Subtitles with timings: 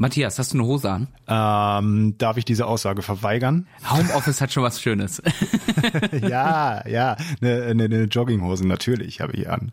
[0.00, 1.08] Matthias, hast du eine Hose an?
[1.26, 3.66] Ähm, darf ich diese Aussage verweigern?
[3.90, 5.20] Homeoffice hat schon was Schönes.
[6.22, 9.72] ja, ja, eine, eine, eine Jogginghose natürlich habe ich an.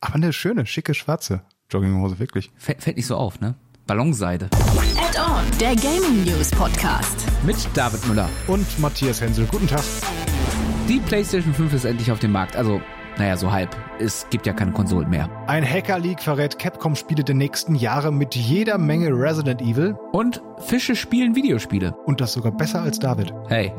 [0.00, 2.50] Aber eine schöne, schicke, schwarze Jogginghose, wirklich.
[2.56, 3.54] Fällt, fällt nicht so auf, ne?
[3.86, 4.48] Ballonseide.
[4.96, 7.26] Add-on, der Gaming News Podcast.
[7.44, 8.30] Mit David Müller.
[8.46, 9.84] Und Matthias Hensel, guten Tag.
[10.88, 12.56] Die PlayStation 5 ist endlich auf dem Markt.
[12.56, 12.80] Also,
[13.18, 13.74] naja, so halb.
[13.98, 15.30] Es gibt ja keine Konsolen mehr.
[15.46, 19.96] Ein Hacker-Leak verrät Capcom-Spiele der nächsten Jahre mit jeder Menge Resident Evil.
[20.12, 21.92] Und Fische spielen Videospiele.
[22.04, 23.32] Und das sogar besser als David.
[23.48, 23.72] Hey.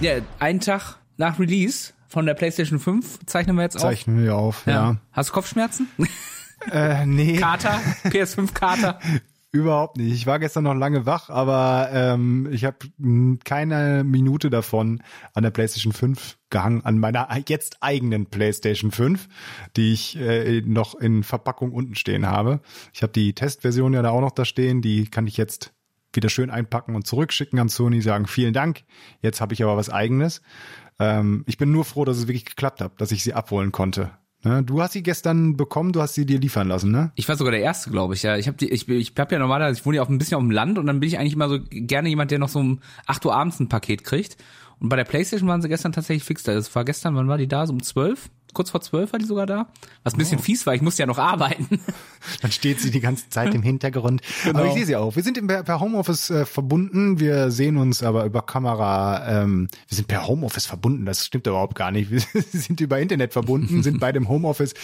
[0.00, 3.82] Ja, einen Tag nach Release von der PlayStation 5 zeichnen wir jetzt auf.
[3.82, 4.72] Zeichnen wir auf, ja.
[4.72, 4.96] ja.
[5.12, 5.88] Hast du Kopfschmerzen?
[6.70, 7.38] Äh, nee.
[7.38, 7.80] Kater?
[8.04, 8.98] PS5-Kater?
[9.54, 10.14] Überhaupt nicht.
[10.14, 12.78] Ich war gestern noch lange wach, aber ähm, ich habe
[13.44, 15.02] keine Minute davon
[15.34, 19.28] an der PlayStation 5 gehangen, an meiner jetzt eigenen PlayStation 5,
[19.76, 22.60] die ich äh, noch in Verpackung unten stehen habe.
[22.94, 25.74] Ich habe die Testversion ja da auch noch da stehen, die kann ich jetzt
[26.14, 28.84] wieder schön einpacken und zurückschicken an Sony, sagen vielen Dank.
[29.20, 30.40] Jetzt habe ich aber was eigenes.
[30.98, 34.12] Ähm, ich bin nur froh, dass es wirklich geklappt hat, dass ich sie abholen konnte.
[34.44, 34.62] Ne?
[34.62, 37.12] Du hast sie gestern bekommen, du hast sie dir liefern lassen, ne?
[37.14, 38.22] Ich war sogar der Erste, glaube ich.
[38.22, 40.36] Ja, ich habe die, ich, ich habe ja normalerweise, ich wohne ja auch ein bisschen
[40.36, 42.58] auf dem Land und dann bin ich eigentlich immer so gerne jemand, der noch so
[42.58, 44.36] um 8 Uhr abends ein Paket kriegt.
[44.80, 46.54] Und bei der PlayStation waren sie gestern tatsächlich fix da.
[46.54, 47.66] Das war gestern, wann war die da?
[47.66, 48.30] So um 12?
[48.52, 49.68] Kurz vor zwölf war die sogar da.
[50.04, 50.42] Was ein bisschen oh.
[50.42, 51.80] fies war, ich musste ja noch arbeiten.
[52.42, 54.22] Dann steht sie die ganze Zeit im Hintergrund.
[54.44, 54.58] Genau.
[54.58, 55.16] Aber ich sehe sie auch.
[55.16, 57.18] Wir sind per Homeoffice äh, verbunden.
[57.18, 59.42] Wir sehen uns aber über Kamera.
[59.42, 61.04] Ähm, wir sind per Homeoffice verbunden.
[61.04, 62.10] Das stimmt überhaupt gar nicht.
[62.12, 64.74] Wir sind über Internet verbunden, sind bei dem Homeoffice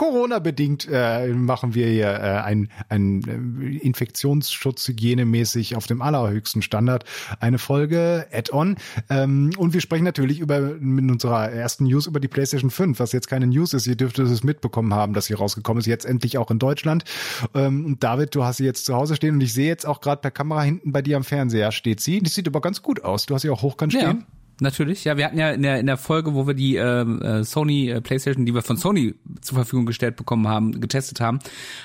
[0.00, 3.20] Corona-bedingt äh, machen wir hier äh, ein, ein
[3.60, 7.04] äh, Infektionsschutz hygienemäßig auf dem allerhöchsten Standard
[7.38, 8.76] eine Folge Add-on.
[9.10, 13.12] Ähm, und wir sprechen natürlich über in unserer ersten News über die PlayStation 5, was
[13.12, 13.86] jetzt keine News ist.
[13.86, 17.04] Ihr dürftet es mitbekommen haben, dass sie rausgekommen ist, jetzt endlich auch in Deutschland.
[17.52, 20.00] Ähm, und David, du hast sie jetzt zu Hause stehen und ich sehe jetzt auch
[20.00, 22.20] gerade per Kamera hinten bei dir am Fernseher steht sie.
[22.20, 23.26] Die sieht aber ganz gut aus.
[23.26, 24.24] Du hast sie auch hochkant stehen.
[24.60, 27.44] Natürlich, ja, wir hatten ja in der in der Folge, wo wir die ähm, äh,
[27.44, 31.38] Sony äh, PlayStation, die wir von Sony zur Verfügung gestellt bekommen haben, getestet haben,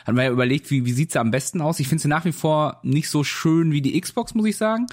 [0.05, 1.79] hatten wir ja überlegt, wie wie sieht's sie am besten aus?
[1.79, 4.88] Ich finde sie nach wie vor nicht so schön wie die Xbox, muss ich sagen.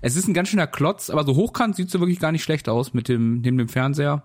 [0.00, 2.68] Es ist ein ganz schöner Klotz, aber so hochkant sieht sie wirklich gar nicht schlecht
[2.68, 4.22] aus mit dem neben dem Fernseher.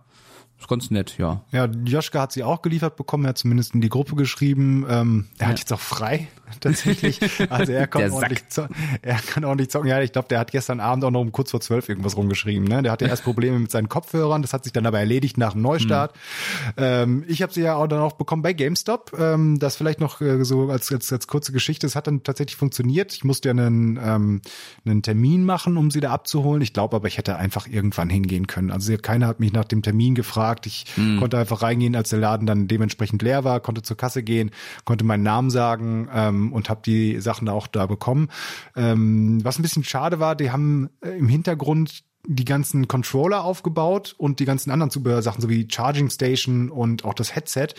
[0.60, 1.42] Ist ganz nett, ja.
[1.52, 4.86] Ja, Joschka hat sie auch geliefert bekommen, er hat zumindest in die Gruppe geschrieben.
[4.90, 5.52] Ähm, er ja.
[5.52, 6.28] hat jetzt auch frei,
[6.60, 7.22] tatsächlich.
[7.50, 8.76] Also er kann, ordentlich, zocken.
[9.02, 9.88] er kann ordentlich zocken.
[9.88, 12.68] Ja, ich glaube, der hat gestern Abend auch noch um kurz vor zwölf irgendwas rumgeschrieben.
[12.68, 12.84] Ne?
[12.84, 15.62] Der hatte erst Probleme mit seinen Kopfhörern, das hat sich dann aber erledigt nach dem
[15.62, 16.14] Neustart.
[16.14, 16.74] Mhm.
[16.76, 19.18] Ähm, ich habe sie ja auch dann auch bekommen bei GameStop.
[19.18, 21.88] Ähm, das vielleicht noch äh, so als, als, als kurze Geschichte.
[21.88, 23.14] Es hat dann tatsächlich funktioniert.
[23.14, 24.42] Ich musste ja einen, ähm,
[24.86, 26.62] einen Termin machen, um sie da abzuholen.
[26.62, 28.72] Ich glaube aber, ich hätte einfach irgendwann hingehen können.
[28.72, 30.66] Also keiner hat mich nach dem Termin gefragt gefragt.
[30.66, 31.20] Ich mhm.
[31.20, 34.52] konnte einfach reingehen, als der Laden dann dementsprechend leer war, konnte zur Kasse gehen,
[34.86, 38.30] konnte meinen Namen sagen ähm, und habe die Sachen auch da bekommen.
[38.76, 44.14] Ähm, was ein bisschen schade war, die haben äh, im Hintergrund die ganzen Controller aufgebaut
[44.18, 47.70] und die ganzen anderen Zubehörsachen, so wie Charging Station und auch das Headset.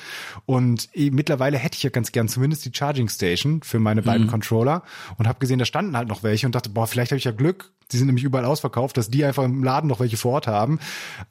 [0.47, 4.27] Und eh, mittlerweile hätte ich ja ganz gern zumindest die Charging Station für meine beiden
[4.27, 4.31] mhm.
[4.31, 4.83] Controller
[5.19, 7.33] und habe gesehen, da standen halt noch welche und dachte, boah, vielleicht habe ich ja
[7.33, 7.71] Glück.
[7.93, 10.79] Die sind nämlich überall ausverkauft, dass die einfach im Laden noch welche vor Ort haben.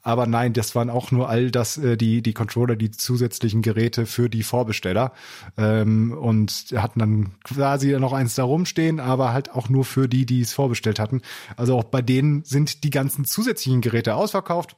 [0.02, 4.06] Aber nein, das waren auch nur all das, äh, die, die Controller, die zusätzlichen Geräte
[4.06, 5.12] für die Vorbesteller.
[5.56, 10.26] Ähm, und hatten dann quasi noch eins da rumstehen, aber halt auch nur für die,
[10.26, 11.22] die es vorbestellt hatten.
[11.56, 14.76] Also auch bei denen sind die ganzen zusätzlichen Geräte ausverkauft.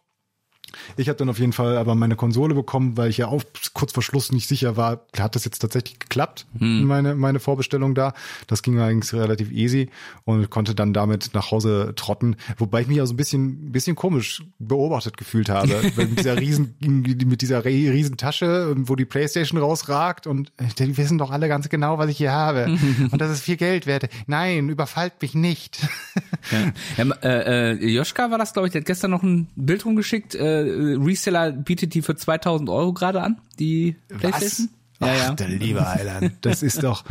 [0.97, 3.43] Ich habe dann auf jeden Fall aber meine Konsole bekommen, weil ich ja auch
[3.75, 6.85] kurz vor Schluss nicht sicher war, hat das jetzt tatsächlich geklappt, hm.
[6.85, 8.15] meine, meine Vorbestellung da.
[8.47, 9.91] Das ging eigentlich relativ easy
[10.25, 12.37] und konnte dann damit nach Hause trotten.
[12.59, 15.81] Wobei ich mich auch so ein bisschen, bisschen komisch beobachtet gefühlt habe.
[15.97, 21.31] mit dieser riesen, mit dieser riesen Tasche, wo die Playstation rausragt und die wissen doch
[21.31, 22.79] alle ganz genau, was ich hier habe.
[23.11, 24.09] und das ist viel Geld wert.
[24.27, 25.81] Nein, überfallt mich nicht.
[26.51, 27.05] ja.
[27.05, 30.35] ja äh, äh, Joschka war das, glaube ich, der hat gestern noch ein Bild rumgeschickt,
[30.35, 34.69] äh, Reseller bietet die für 2000 Euro gerade an, die PlayStation.
[34.99, 35.09] Was?
[35.09, 35.35] Ja, Ach, ja.
[35.35, 36.33] der liebe Heiland.
[36.43, 37.05] Das ist doch,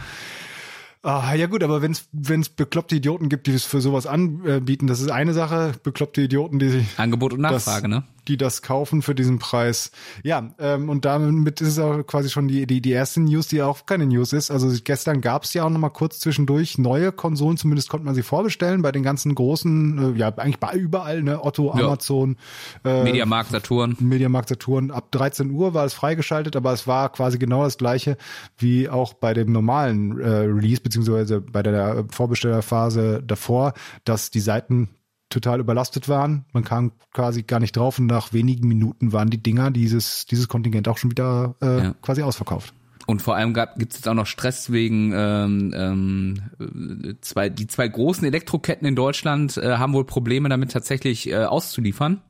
[1.04, 4.06] Ah, ja gut, aber wenn es wenn es bekloppte Idioten gibt, die es für sowas
[4.06, 5.72] anbieten, das ist eine Sache.
[5.82, 8.04] Bekloppte Idioten, die sich Angebot und Nachfrage, das, ne?
[8.28, 9.92] Die das kaufen für diesen Preis.
[10.24, 13.62] Ja, ähm, und damit ist es auch quasi schon die die die erste News, die
[13.62, 14.52] auch keine News ist.
[14.52, 17.58] Also gestern gab es ja auch noch mal kurz zwischendurch neue Konsolen.
[17.58, 21.44] Zumindest konnte man sie vorbestellen bei den ganzen großen, äh, ja eigentlich bei überall, ne?
[21.44, 21.86] Otto, ja.
[21.86, 22.38] Amazon,
[22.86, 23.98] äh, Mediamarkt, Saturn.
[24.00, 24.92] Mediamarkt, Saturn.
[24.92, 28.18] Ab 13 Uhr war es freigeschaltet, aber es war quasi genau das gleiche
[28.58, 34.90] wie auch bei dem normalen äh, Release beziehungsweise bei der Vorbestellerphase davor, dass die Seiten
[35.32, 36.46] total überlastet waren.
[36.54, 40.48] Man kam quasi gar nicht drauf und nach wenigen Minuten waren die Dinger, dieses, dieses
[40.48, 41.96] Kontingent auch schon wieder äh, ja.
[42.02, 42.74] quasi ausverkauft.
[43.08, 47.88] Und vor allem gibt es jetzt auch noch Stress wegen ähm, ähm, zwei, die zwei
[47.88, 52.22] großen Elektroketten in Deutschland äh, haben wohl Probleme damit tatsächlich äh, auszuliefern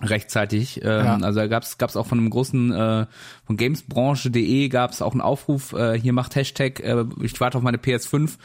[0.00, 0.80] rechtzeitig.
[0.82, 1.18] Ähm, ja.
[1.18, 3.06] Also da gab's gab's auch von einem großen äh,
[3.44, 7.78] von Gamesbranche.de gab's auch einen Aufruf, äh, hier macht Hashtag, äh, ich warte auf meine
[7.78, 8.38] PS5.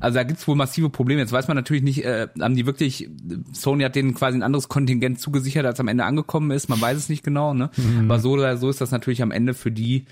[0.00, 1.20] Also da gibt's wohl massive Probleme.
[1.20, 3.08] Jetzt weiß man natürlich nicht, äh, haben die wirklich,
[3.52, 6.68] Sony hat denen quasi ein anderes Kontingent zugesichert, als am Ende angekommen ist.
[6.68, 7.70] Man weiß es nicht genau, ne?
[7.76, 8.04] Mhm.
[8.04, 10.06] Aber so oder so ist das natürlich am Ende für die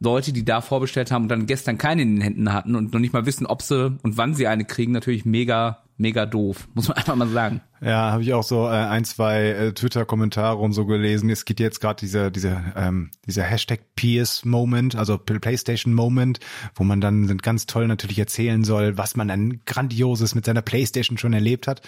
[0.00, 3.00] Leute, die da vorbestellt haben und dann gestern keine in den Händen hatten und noch
[3.00, 6.88] nicht mal wissen, ob sie und wann sie eine kriegen, natürlich mega, mega doof, muss
[6.88, 7.60] man einfach mal sagen.
[7.84, 11.28] Ja, habe ich auch so äh, ein, zwei äh, Twitter-Kommentare und so gelesen.
[11.28, 16.40] Es geht jetzt gerade dieser dieser ähm, dieser Hashtag PS Moment, also PlayStation Moment,
[16.74, 21.18] wo man dann ganz toll natürlich erzählen soll, was man dann grandioses mit seiner PlayStation
[21.18, 21.82] schon erlebt hat.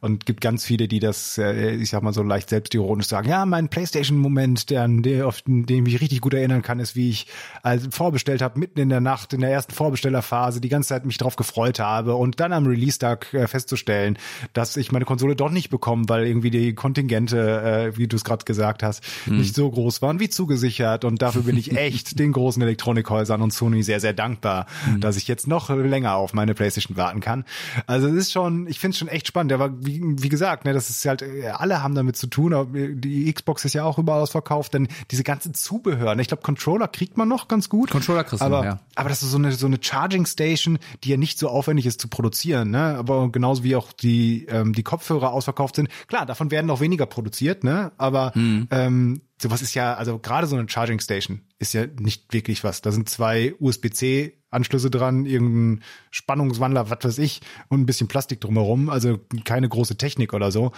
[0.00, 3.28] Und gibt ganz viele, die das, äh, ich sag mal so leicht selbstironisch sagen.
[3.28, 6.96] Ja, mein PlayStation Moment, der, der auf den ich mich richtig gut erinnern kann, ist,
[6.96, 7.26] wie ich
[7.62, 11.18] als vorbestellt habe, mitten in der Nacht in der ersten Vorbestellerphase, die ganze Zeit mich
[11.18, 14.16] drauf gefreut habe und dann am Release-Tag äh, festzustellen,
[14.54, 18.24] dass ich meine Konsole doch nicht bekommen, weil irgendwie die Kontingente, äh, wie du es
[18.24, 19.38] gerade gesagt hast, hm.
[19.38, 21.04] nicht so groß waren wie zugesichert.
[21.04, 25.00] Und dafür bin ich echt den großen Elektronikhäusern und Sony sehr, sehr dankbar, hm.
[25.00, 27.44] dass ich jetzt noch länger auf meine Playstation warten kann.
[27.86, 29.52] Also es ist schon, ich finde es schon echt spannend.
[29.52, 31.24] Aber wie, wie gesagt, ne, das ist halt,
[31.54, 32.54] alle haben damit zu tun.
[32.54, 36.42] Aber die Xbox ist ja auch überall ausverkauft, denn diese ganze Zubehör, ne, ich glaube,
[36.42, 37.90] Controller kriegt man noch ganz gut.
[37.90, 38.80] Controller kriegst aber, du, ja.
[38.94, 42.00] Aber das ist so eine, so eine Charging Station, die ja nicht so aufwendig ist
[42.00, 42.96] zu produzieren, ne?
[42.96, 45.88] Aber genauso wie auch die, ähm, die Kopfhörer ausverkauft sind.
[46.06, 47.92] Klar, davon werden noch weniger produziert, ne?
[47.98, 48.68] Aber hm.
[48.70, 52.80] ähm, sowas ist ja, also gerade so eine Charging Station ist ja nicht wirklich was.
[52.80, 58.40] Da sind zwei USB-C Anschlüsse dran, irgendein Spannungswandler, was weiß ich, und ein bisschen Plastik
[58.40, 60.72] drumherum, also keine große Technik oder so.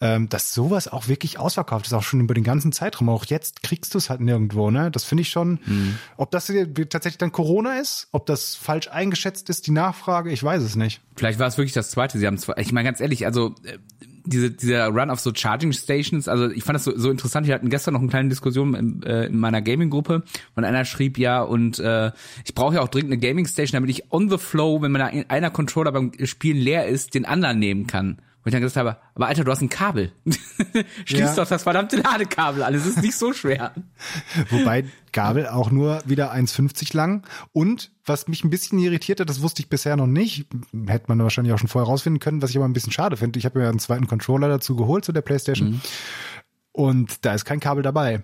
[0.00, 3.08] Ähm, dass sowas auch wirklich ausverkauft ist, auch schon über den ganzen Zeitraum.
[3.08, 4.90] Auch jetzt kriegst du es halt nirgendwo, ne?
[4.90, 5.60] Das finde ich schon.
[5.64, 5.98] Mhm.
[6.16, 10.62] Ob das tatsächlich dann Corona ist, ob das falsch eingeschätzt ist, die Nachfrage, ich weiß
[10.62, 11.00] es nicht.
[11.14, 12.18] Vielleicht war es wirklich das zweite.
[12.18, 13.78] Sie haben zwei, ich meine ganz ehrlich, also äh,
[14.24, 17.46] diese, dieser Run auf so Charging Stations, also ich fand das so, so interessant.
[17.46, 20.22] Wir hatten gestern noch eine kleine Diskussion in, äh, in meiner Gaming-Gruppe
[20.54, 22.12] und einer schrieb ja, und äh,
[22.44, 25.50] ich brauche ja auch dringend eine Gaming-Station, damit ich on the flow, wenn man einer
[25.50, 28.18] Controller beim Spielen leer ist, den anderen nehmen kann.
[28.42, 30.12] Wo ich dann gesagt habe, aber Alter, du hast ein Kabel.
[31.04, 31.34] Schließ ja.
[31.34, 32.72] doch das verdammte Ladekabel an.
[32.72, 33.74] Es ist nicht so schwer.
[34.50, 37.26] Wobei Kabel auch nur wieder 1,50 lang.
[37.52, 40.46] Und was mich ein bisschen irritiert hat, das wusste ich bisher noch nicht,
[40.86, 43.38] hätte man wahrscheinlich auch schon vorher rausfinden können, was ich aber ein bisschen schade finde.
[43.38, 45.72] Ich habe mir einen zweiten Controller dazu geholt zu der Playstation.
[45.72, 45.80] Mhm.
[46.72, 48.22] Und da ist kein Kabel dabei.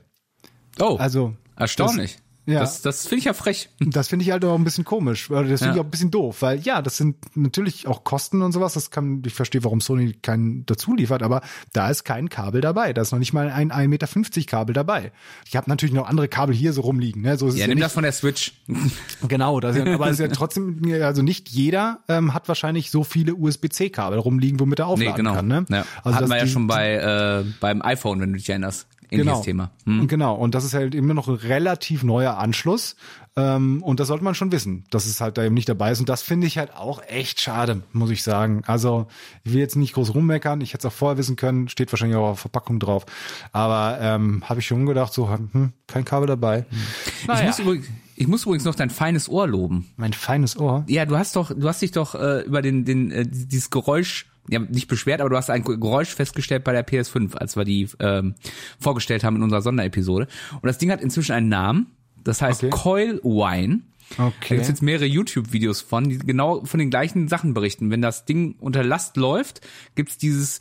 [0.80, 0.96] Oh.
[0.98, 1.34] Also.
[1.56, 2.18] Erstaunlich.
[2.46, 2.60] Ja.
[2.60, 3.68] Das, das finde ich ja frech.
[3.96, 5.28] Das finde ich halt auch ein bisschen komisch.
[5.28, 5.74] Das finde ja.
[5.74, 8.74] ich auch ein bisschen doof, weil ja, das sind natürlich auch Kosten und sowas.
[8.74, 11.40] Das kann, ich verstehe, warum Sony keinen dazu liefert, aber
[11.72, 12.92] da ist kein Kabel dabei.
[12.92, 15.12] Da ist noch nicht mal ein 1,50 Meter Kabel dabei.
[15.46, 17.22] Ich habe natürlich noch andere Kabel hier so rumliegen.
[17.22, 17.38] Ne?
[17.38, 18.54] So ist ja, es nimm das von der Switch.
[19.28, 23.02] Genau, das ist, aber es ist ja trotzdem, also nicht jeder ähm, hat wahrscheinlich so
[23.02, 25.34] viele USB-C-Kabel rumliegen, womit er aufladen nee, genau.
[25.34, 25.46] kann.
[25.46, 25.64] Ne?
[25.68, 25.84] Ja.
[26.04, 28.86] Also Hatten wir ja schon bei äh, beim iPhone, wenn du dich erinnerst.
[29.10, 29.42] Ähnliches genau.
[29.42, 29.70] Thema.
[29.84, 30.08] Hm.
[30.08, 32.96] Genau, und das ist halt immer noch ein relativ neuer Anschluss.
[33.36, 36.00] Ähm, und das sollte man schon wissen, dass es halt da eben nicht dabei ist.
[36.00, 38.62] Und das finde ich halt auch echt schade, muss ich sagen.
[38.66, 39.06] Also
[39.44, 40.60] ich will jetzt nicht groß rummeckern.
[40.60, 43.04] Ich hätte es auch vorher wissen können, steht wahrscheinlich auch auf Verpackung drauf.
[43.52, 46.66] Aber ähm, habe ich schon gedacht, so, hm, kein Kabel dabei.
[46.68, 46.78] Hm.
[47.26, 47.40] Naja.
[47.40, 47.86] Ich muss übrigens
[48.18, 49.86] ich muss übrigens noch dein feines Ohr loben.
[49.96, 50.84] Mein feines Ohr?
[50.88, 54.26] Ja, du hast doch, du hast dich doch äh, über den, den, äh, dieses Geräusch
[54.48, 57.88] ja, nicht beschwert, aber du hast ein Geräusch festgestellt bei der PS5, als wir die
[58.00, 58.34] ähm,
[58.78, 60.26] vorgestellt haben in unserer Sonderepisode.
[60.54, 61.86] Und das Ding hat inzwischen einen Namen.
[62.22, 62.70] Das heißt okay.
[62.70, 63.80] Coil Wine.
[64.12, 64.32] Okay.
[64.48, 67.90] Da gibt's jetzt mehrere YouTube-Videos von, die genau von den gleichen Sachen berichten.
[67.90, 69.60] Wenn das Ding unter Last läuft,
[69.94, 70.60] gibt's dieses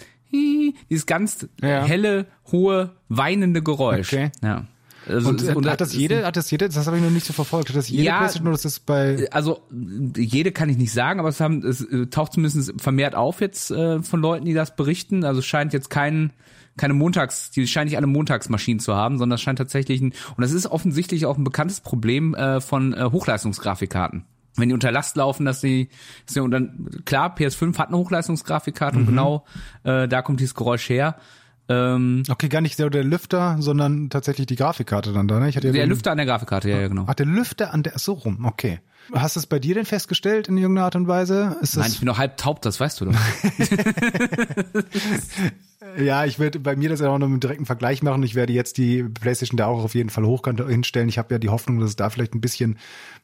[0.90, 1.84] dieses ganz ja.
[1.86, 4.14] helle, hohe, weinende Geräusch.
[4.14, 4.32] Okay.
[4.42, 4.66] Ja.
[5.08, 7.34] Also, und, und, hat das jede, hat das jede, das habe ich noch nicht so
[7.34, 9.62] verfolgt, hat das jede ja, PlayStation oder ist das bei Also
[10.16, 13.72] jede kann ich nicht sagen, aber es haben es äh, taucht zumindest vermehrt auf jetzt
[13.72, 15.24] äh, von Leuten, die das berichten.
[15.24, 16.32] Also es scheint jetzt kein
[16.78, 20.42] keine Montags, die scheinen nicht alle Montagsmaschinen zu haben, sondern es scheint tatsächlich ein, und
[20.42, 24.26] das ist offensichtlich auch ein bekanntes Problem äh, von äh, Hochleistungsgrafikkarten
[24.58, 25.90] wenn die unter Last laufen, dass sie,
[26.26, 29.02] dass sie und dann klar, PS5 hat eine Hochleistungsgrafikkarte mhm.
[29.02, 29.46] und genau
[29.84, 31.18] äh, da kommt dieses Geräusch her.
[31.68, 35.50] Ähm, okay, gar nicht der, der Lüfter, sondern tatsächlich die Grafikkarte dann da, ne?
[35.50, 37.06] Ich hatte ja der Lüfter an der Grafikkarte, ja, ja, genau.
[37.08, 38.80] Ach, der Lüfter an der, so rum, okay.
[39.14, 41.58] Hast du es bei dir denn festgestellt in irgendeiner Art und Weise?
[41.62, 43.16] Ist Nein, ich bin doch halb taub, das weißt du doch.
[46.00, 48.24] ja, ich werde bei mir das ja auch noch einen direkten Vergleich machen.
[48.24, 51.10] Ich werde jetzt die PlayStation da auch auf jeden Fall hochkant hinstellen.
[51.10, 52.78] Ich habe ja die Hoffnung, dass es da vielleicht ein bisschen,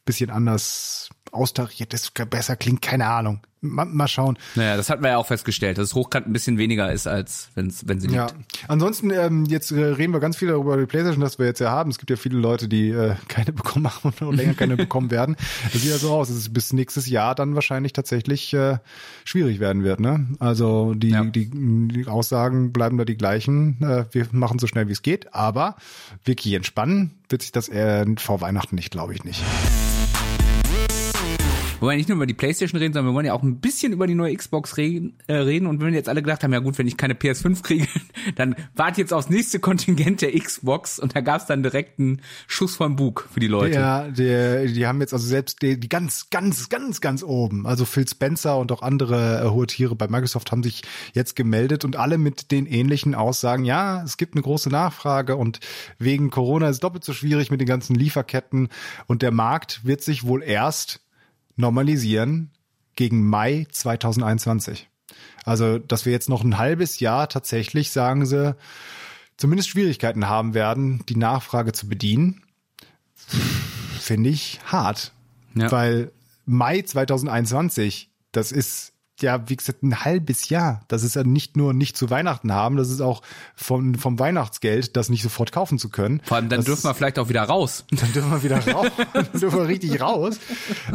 [0.06, 3.42] bisschen anders austariert ist, besser klingt, keine Ahnung.
[3.64, 4.40] Mal, mal schauen.
[4.56, 7.88] Naja, das hatten wir ja auch festgestellt, dass Hochkant ein bisschen weniger ist, als wenn's,
[7.88, 8.18] wenn sie liegt.
[8.18, 8.28] Ja.
[8.68, 11.70] Ansonsten, ähm, jetzt äh, reden wir ganz viel darüber die Playstation, das wir jetzt ja
[11.70, 11.92] haben.
[11.92, 15.36] Es gibt ja viele Leute, die äh, keine bekommen haben und länger keine bekommen werden.
[15.72, 18.78] Das sieht ja so aus, dass es bis nächstes Jahr dann wahrscheinlich tatsächlich äh,
[19.24, 20.00] schwierig werden wird.
[20.00, 20.28] Ne?
[20.40, 21.24] Also die, ja.
[21.24, 23.82] die, die Aussagen bleiben da die gleichen.
[23.82, 25.75] Äh, wir machen so schnell wie es geht, aber
[26.25, 29.42] wirklich entspannen wird sich das eher vor Weihnachten nicht, glaube ich nicht.
[31.82, 33.92] Wir wollen nicht nur über die Playstation reden, sondern wir wollen ja auch ein bisschen
[33.92, 35.18] über die neue Xbox reden.
[35.26, 35.66] Äh, reden.
[35.66, 37.88] Und wenn wir jetzt alle gedacht haben, ja gut, wenn ich keine PS5 kriege,
[38.36, 42.22] dann warte jetzt aufs nächste Kontingent der Xbox und da gab es dann direkt einen
[42.46, 43.80] Schuss vom Bug für die Leute.
[43.80, 47.86] Ja, die, die haben jetzt also selbst die, die ganz, ganz, ganz, ganz oben, also
[47.86, 50.84] Phil Spencer und auch andere äh, hohe Tiere bei Microsoft haben sich
[51.14, 55.60] jetzt gemeldet und alle mit den ähnlichen Aussagen, ja, es gibt eine große Nachfrage und
[55.98, 58.70] wegen Corona ist es doppelt so schwierig mit den ganzen Lieferketten
[59.08, 61.02] und der Markt wird sich wohl erst
[61.55, 62.51] normalisieren
[62.96, 64.89] gegen Mai 2021.
[65.43, 68.55] Also, dass wir jetzt noch ein halbes Jahr tatsächlich, sagen sie,
[69.38, 72.43] zumindest Schwierigkeiten haben werden, die Nachfrage zu bedienen,
[74.00, 75.13] finde ich hart.
[75.55, 75.72] Ja.
[75.72, 76.12] Weil
[76.46, 78.90] Mai 2021, das ist
[79.22, 80.84] ja, wie gesagt, ein halbes Jahr.
[80.88, 83.22] Das ist ja nicht nur nicht zu Weihnachten haben, das ist auch
[83.56, 86.22] vom, vom Weihnachtsgeld, das nicht sofort kaufen zu können.
[86.24, 87.86] Vor allem, dann das dürfen wir vielleicht auch wieder raus.
[87.92, 88.88] Dann dürfen wir wieder raus.
[89.13, 90.40] dann dürfen wir richtig raus.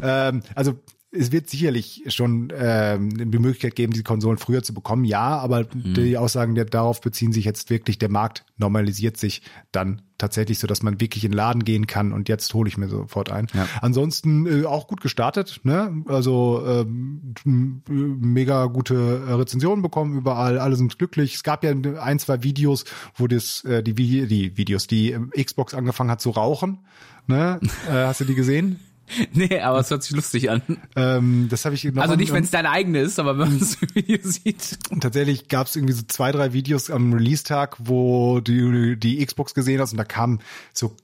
[0.02, 0.78] Ähm, also
[1.16, 5.62] es wird sicherlich schon ähm, die Möglichkeit geben, die Konsolen früher zu bekommen, ja, aber
[5.62, 5.94] mhm.
[5.94, 9.42] die Aussagen die darauf beziehen sich jetzt wirklich, der Markt normalisiert sich
[9.72, 12.78] dann tatsächlich so, dass man wirklich in den Laden gehen kann und jetzt hole ich
[12.78, 13.48] mir sofort ein.
[13.54, 13.68] Ja.
[13.82, 16.02] Ansonsten äh, auch gut gestartet, ne?
[16.06, 17.34] Also ähm,
[17.84, 21.34] mega gute Rezensionen bekommen überall, alle sind glücklich.
[21.34, 25.74] Es gab ja ein, zwei Videos, wo das äh, die, die Videos, die ähm, Xbox
[25.74, 26.78] angefangen hat zu rauchen.
[27.26, 27.60] Ne?
[27.88, 28.80] äh, hast du die gesehen?
[29.32, 30.62] Nee, aber es hört sich lustig an.
[30.94, 33.58] Ähm, das habe ich noch Also nicht, wenn es deine eigene ist, aber wenn man
[33.58, 34.78] das Video sieht.
[35.00, 39.80] Tatsächlich gab es irgendwie so zwei, drei Videos am Release-Tag, wo du die Xbox gesehen
[39.80, 40.40] hast und da kam
[40.72, 40.96] so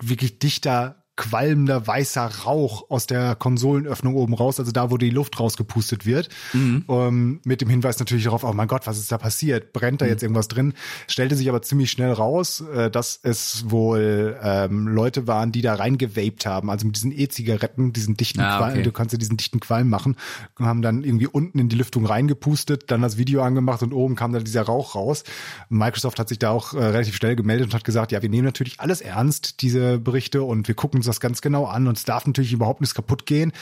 [0.00, 5.38] wirklich dichter qualmender weißer Rauch aus der Konsolenöffnung oben raus, also da, wo die Luft
[5.38, 6.28] rausgepustet wird.
[6.52, 6.84] Mhm.
[6.88, 9.72] Ähm, mit dem Hinweis natürlich darauf, oh mein Gott, was ist da passiert?
[9.72, 10.12] Brennt da mhm.
[10.12, 10.74] jetzt irgendwas drin?
[11.08, 15.74] Stellte sich aber ziemlich schnell raus, äh, dass es wohl ähm, Leute waren, die da
[15.74, 19.58] reingevaped haben, also mit diesen E-Zigaretten, diesen dichten ah, Qualm, du kannst ja diesen dichten
[19.58, 20.16] Qualm machen,
[20.56, 24.14] und haben dann irgendwie unten in die Lüftung reingepustet, dann das Video angemacht und oben
[24.14, 25.24] kam dann dieser Rauch raus.
[25.68, 28.44] Microsoft hat sich da auch äh, relativ schnell gemeldet und hat gesagt, ja, wir nehmen
[28.44, 32.26] natürlich alles ernst, diese Berichte, und wir gucken das ganz genau an und es darf
[32.26, 33.52] natürlich überhaupt nichts kaputt gehen.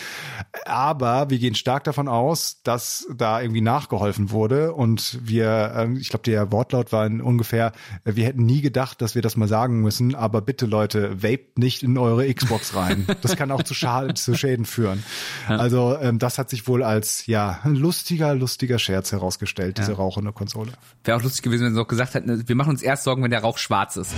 [0.65, 6.09] Aber wir gehen stark davon aus, dass da irgendwie nachgeholfen wurde und wir, ähm, ich
[6.09, 7.73] glaube, der Wortlaut war ungefähr,
[8.05, 11.83] wir hätten nie gedacht, dass wir das mal sagen müssen, aber bitte Leute, vapet nicht
[11.83, 13.07] in eure Xbox rein.
[13.23, 15.03] Das kann auch zu, Schaden, zu Schäden führen.
[15.49, 15.57] Ja.
[15.57, 19.99] Also ähm, das hat sich wohl als ja lustiger, lustiger Scherz herausgestellt, diese ja.
[19.99, 20.73] rauchende Konsole.
[21.05, 23.31] Wäre auch lustig gewesen, wenn sie auch gesagt hätten, wir machen uns erst Sorgen, wenn
[23.31, 24.13] der Rauch schwarz ist.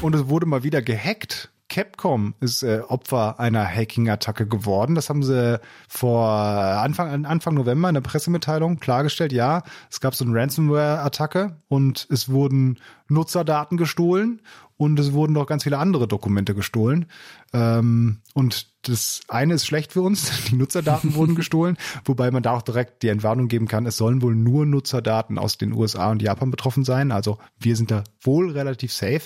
[0.00, 1.50] Und es wurde mal wieder gehackt.
[1.68, 4.94] Capcom ist äh, Opfer einer Hacking-Attacke geworden.
[4.94, 9.32] Das haben sie vor Anfang, Anfang November in der Pressemitteilung klargestellt.
[9.32, 12.78] Ja, es gab so eine Ransomware-Attacke und es wurden
[13.08, 14.40] Nutzerdaten gestohlen
[14.76, 17.06] und es wurden noch ganz viele andere Dokumente gestohlen.
[17.52, 22.52] Ähm, und das eine ist schlecht für uns, die Nutzerdaten wurden gestohlen, wobei man da
[22.52, 26.22] auch direkt die Entwarnung geben kann, es sollen wohl nur Nutzerdaten aus den USA und
[26.22, 27.12] Japan betroffen sein.
[27.12, 29.22] Also wir sind da wohl relativ safe.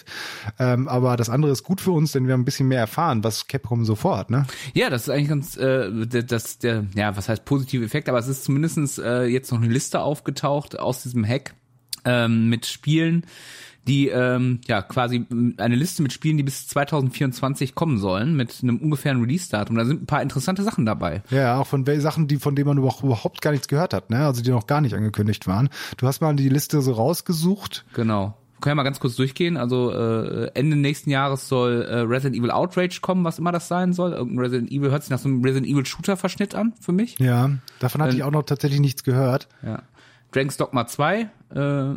[0.59, 3.25] Ähm, aber das andere ist gut für uns, denn wir haben ein bisschen mehr erfahren,
[3.25, 4.31] was Capcom so vorhat.
[4.31, 4.47] Ne?
[4.75, 8.29] Ja, das ist eigentlich ganz, äh, das, der, ja, was heißt positive Effekt, aber es
[8.29, 11.55] ist zumindestens äh, jetzt noch eine Liste aufgetaucht aus diesem Hack
[12.05, 13.25] ähm, mit Spielen,
[13.87, 18.79] die ähm, ja quasi eine Liste mit Spielen, die bis 2024 kommen sollen, mit einem
[18.79, 19.77] ungefähren Release-Datum.
[19.77, 21.23] Da sind ein paar interessante Sachen dabei.
[21.31, 24.25] Ja, auch von Sachen, die von denen man überhaupt gar nichts gehört hat, ne?
[24.25, 25.69] Also die noch gar nicht angekündigt waren.
[25.97, 27.85] Du hast mal die Liste so rausgesucht.
[27.95, 29.59] Genau können wir mal ganz kurz durchgehen.
[29.59, 33.93] Also äh, Ende nächsten Jahres soll äh, Resident Evil Outrage kommen, was immer das sein
[33.93, 34.13] soll.
[34.13, 37.19] Irgendein Resident Evil hört sich nach so einem Resident Evil Shooter Verschnitt an für mich.
[37.19, 39.49] Ja, davon hatte äh, ich auch noch tatsächlich nichts gehört.
[39.63, 39.83] Ja.
[40.33, 41.29] Dragon's Dogma 2, äh,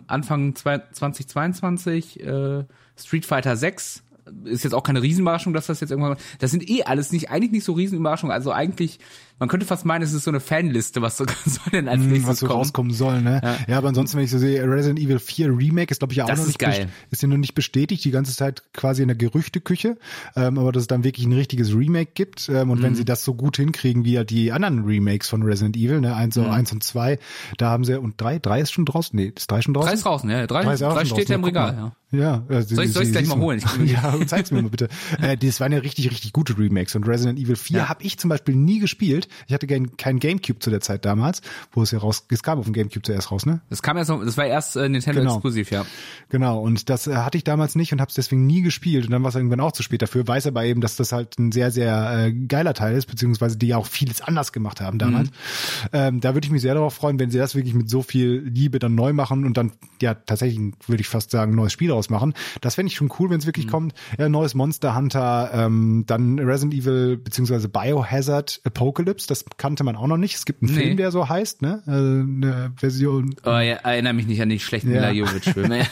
[0.08, 2.66] Anfang 2022, äh,
[2.98, 4.04] Street Fighter 6,
[4.46, 7.52] ist jetzt auch keine Riesenüberraschung, dass das jetzt irgendwann, das sind eh alles nicht, eigentlich
[7.52, 9.00] nicht so Riesenüberraschungen, also eigentlich
[9.38, 12.10] man könnte fast meinen, es ist so eine Fanliste, was so soll denn als hm,
[12.10, 12.60] nächstes was so kommen.
[12.60, 13.42] rauskommen soll, ne?
[13.44, 13.58] Ja.
[13.68, 16.24] ja, aber ansonsten, wenn ich so sehe, Resident Evil 4 Remake ist, glaube ich, ja
[16.24, 16.90] auch das noch nicht, geil.
[17.12, 19.98] ist ja noch nicht bestätigt, die ganze Zeit quasi in der Gerüchteküche,
[20.36, 22.84] ähm, aber dass es dann wirklich ein richtiges Remake gibt ähm, und mhm.
[22.84, 26.16] wenn sie das so gut hinkriegen wie halt die anderen Remakes von Resident Evil, ne,
[26.16, 26.50] eins, mhm.
[26.50, 27.20] eins und zwei,
[27.58, 29.88] da haben sie, und drei, drei ist schon draußen, nee, ist drei schon draußen?
[29.88, 31.92] Drei ist draußen, ja, drei, drei, drei steht ja im Regal, ja.
[32.12, 33.62] Ja, also soll ich es gleich mal holen?
[33.86, 34.90] ja, zeig's mir mal bitte.
[35.20, 36.96] Äh, das waren ja richtig, richtig gute Remakes.
[36.96, 37.90] Und Resident Evil 4 ja.
[37.90, 39.25] habe ich zum Beispiel nie gespielt.
[39.48, 41.42] Ich hatte kein Gamecube zu der Zeit damals,
[41.72, 43.62] wo es ja raus, es kam auf dem Gamecube zuerst raus, ne?
[43.70, 45.34] Das kam erst, das war erst äh, Nintendo genau.
[45.36, 45.86] exklusiv, ja.
[46.30, 46.60] Genau.
[46.60, 49.06] Und das äh, hatte ich damals nicht und habe es deswegen nie gespielt.
[49.06, 50.28] Und dann war es irgendwann auch zu spät dafür.
[50.28, 53.68] Weiß aber eben, dass das halt ein sehr, sehr äh, geiler Teil ist, beziehungsweise die
[53.68, 55.30] ja auch vieles anders gemacht haben damals.
[55.30, 55.90] Mhm.
[55.94, 58.44] Ähm, da würde ich mich sehr darauf freuen, wenn sie das wirklich mit so viel
[58.46, 62.34] Liebe dann neu machen und dann ja tatsächlich, würde ich fast sagen, neues Spiel ausmachen.
[62.62, 63.72] Das fände ich schon cool, wenn es wirklich mhm.
[63.72, 63.94] kommt.
[64.18, 70.08] Ja, neues Monster Hunter, ähm, dann Resident Evil beziehungsweise Biohazard Apocalypse, das kannte man auch
[70.08, 70.36] noch nicht.
[70.36, 70.82] Es gibt einen nee.
[70.82, 71.82] Film, der so heißt, ne?
[71.88, 73.36] Äh, eine Version.
[73.46, 74.96] Oh, ja, erinnere mich nicht an die schlechten ja.
[74.96, 75.86] Mila Jovic-Filme.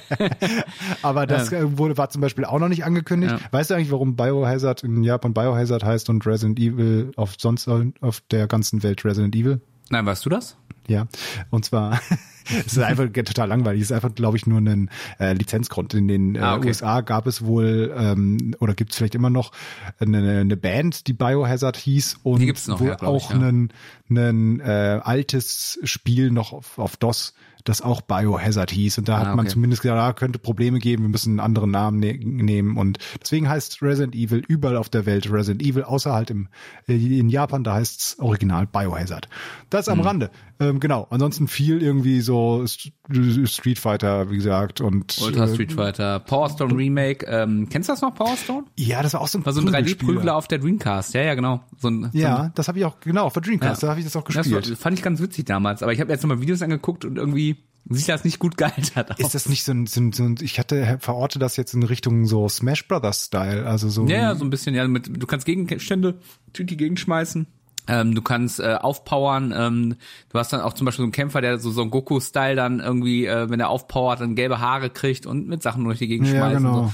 [1.02, 1.78] Aber das ja.
[1.78, 3.32] wurde, war zum Beispiel auch noch nicht angekündigt.
[3.32, 3.40] Ja.
[3.50, 8.22] Weißt du eigentlich, warum Biohazard in Japan Biohazard heißt und Resident Evil auf sonst auf
[8.30, 9.60] der ganzen Welt Resident Evil?
[9.90, 10.56] Nein, weißt du das?
[10.90, 11.06] Ja,
[11.50, 12.00] und zwar
[12.66, 13.82] es ist einfach total langweilig.
[13.82, 15.94] Es ist einfach, glaube ich, nur ein äh, Lizenzgrund.
[15.94, 16.68] In den äh, ah, okay.
[16.68, 19.52] USA gab es wohl ähm, oder gibt es vielleicht immer noch
[20.00, 23.70] eine, eine Band, die Biohazard hieß und noch, wohl ja, auch ein
[24.08, 24.30] ja.
[24.30, 28.98] äh, altes Spiel noch auf, auf DOS das auch Biohazard hieß.
[28.98, 31.70] Und da ah, hat man zumindest gesagt, da könnte Probleme geben, wir müssen einen anderen
[31.70, 32.76] Namen ne nehmen.
[32.76, 36.48] Und deswegen heißt Resident Evil überall auf der Welt Resident Evil, außer halt im,
[36.88, 39.28] äh, in Japan, da heißt es original Biohazard.
[39.68, 40.04] Das am mhm.
[40.04, 40.30] Rande.
[40.58, 41.06] Ähm, genau.
[41.10, 46.76] Ansonsten viel irgendwie so Street Fighter, wie gesagt, und Ultra äh, Street Fighter, Power Stone
[46.76, 47.26] Remake.
[47.26, 48.64] Ähm, kennst du das noch, Power Stone?
[48.76, 51.14] Ja, das war auch so ein, war so ein 3D-Prügler auf der Dreamcast.
[51.14, 51.60] Ja, ja, genau.
[51.78, 53.86] So ein, so ja, ein, das habe ich auch, genau, auf der Dreamcast, ja.
[53.86, 54.70] da habe ich das auch gespielt.
[54.70, 57.56] Das fand ich ganz witzig damals, aber ich habe jetzt nochmal Videos angeguckt und irgendwie
[57.88, 59.18] sieht das nicht gut gealtert aus.
[59.18, 61.82] Ist das nicht so ein, so ein, so ein ich hatte verorte das jetzt in
[61.82, 65.26] Richtung so Smash Brothers Style, also so Ja, ja so ein bisschen ja mit du
[65.26, 66.20] kannst Gegenstände
[66.52, 67.46] Tüti gegenschmeißen.
[67.90, 69.96] Ähm, du kannst äh, aufpowern, ähm,
[70.28, 72.80] du hast dann auch zum Beispiel so einen Kämpfer, der so, so ein Goku-Style dann
[72.80, 76.28] irgendwie, äh, wenn er aufpowert, dann gelbe Haare kriegt und mit Sachen durch die Gegend
[76.28, 76.62] ja, schmeißen.
[76.62, 76.80] Genau.
[76.80, 76.92] Und, so.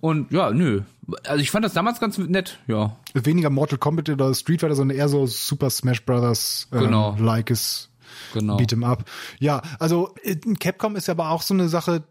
[0.00, 0.82] und ja, nö.
[1.26, 2.96] Also ich fand das damals ganz nett, ja.
[3.14, 7.16] Weniger Mortal Kombat oder Street Fighter, sondern eher so Super Smash Brothers ähm, genau.
[7.18, 7.90] like is
[8.32, 8.56] genau.
[8.56, 9.04] Beat'em Up.
[9.38, 12.04] Ja, also äh, Capcom ist aber auch so eine Sache,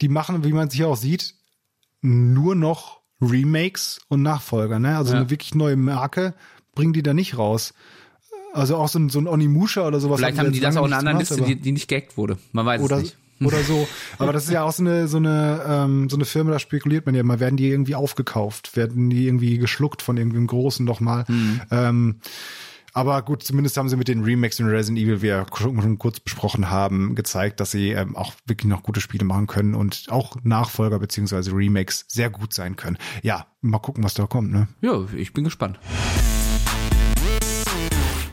[0.00, 1.34] die machen, wie man hier auch sieht,
[2.02, 4.96] nur noch Remakes und Nachfolger, ne?
[4.96, 5.20] Also ja.
[5.20, 6.34] eine wirklich neue Marke
[6.74, 7.74] bringen die da nicht raus.
[8.52, 10.20] Also auch so ein, so ein Onimusha oder sowas.
[10.20, 12.38] Vielleicht haben die das auch in einer anderen Liste, die, die nicht gehackt wurde.
[12.52, 13.16] Man weiß oder, es nicht.
[13.42, 13.88] Oder so.
[14.18, 17.04] Aber das ist ja auch so eine, so eine, ähm, so eine Firma, da spekuliert
[17.04, 21.24] man ja immer, werden die irgendwie aufgekauft, werden die irgendwie geschluckt von irgendeinem Großen nochmal.
[21.26, 21.60] Mhm.
[21.70, 22.20] Ähm,
[22.92, 26.20] aber gut, zumindest haben sie mit den Remakes in Resident Evil, wie wir schon kurz
[26.20, 30.36] besprochen haben, gezeigt, dass sie ähm, auch wirklich noch gute Spiele machen können und auch
[30.44, 32.96] Nachfolger beziehungsweise Remakes sehr gut sein können.
[33.22, 34.52] Ja, mal gucken, was da kommt.
[34.52, 34.68] Ne?
[34.80, 35.80] Ja, ich bin gespannt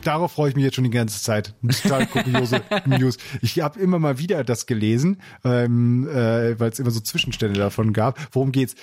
[0.02, 1.54] darauf freue ich mich jetzt schon die ganze Zeit.
[1.82, 3.16] Total kuriose News.
[3.40, 7.92] Ich habe immer mal wieder das gelesen, ähm, äh, weil es immer so Zwischenstände davon
[7.92, 8.18] gab.
[8.32, 8.74] Worum geht's?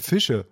[0.00, 0.46] Fische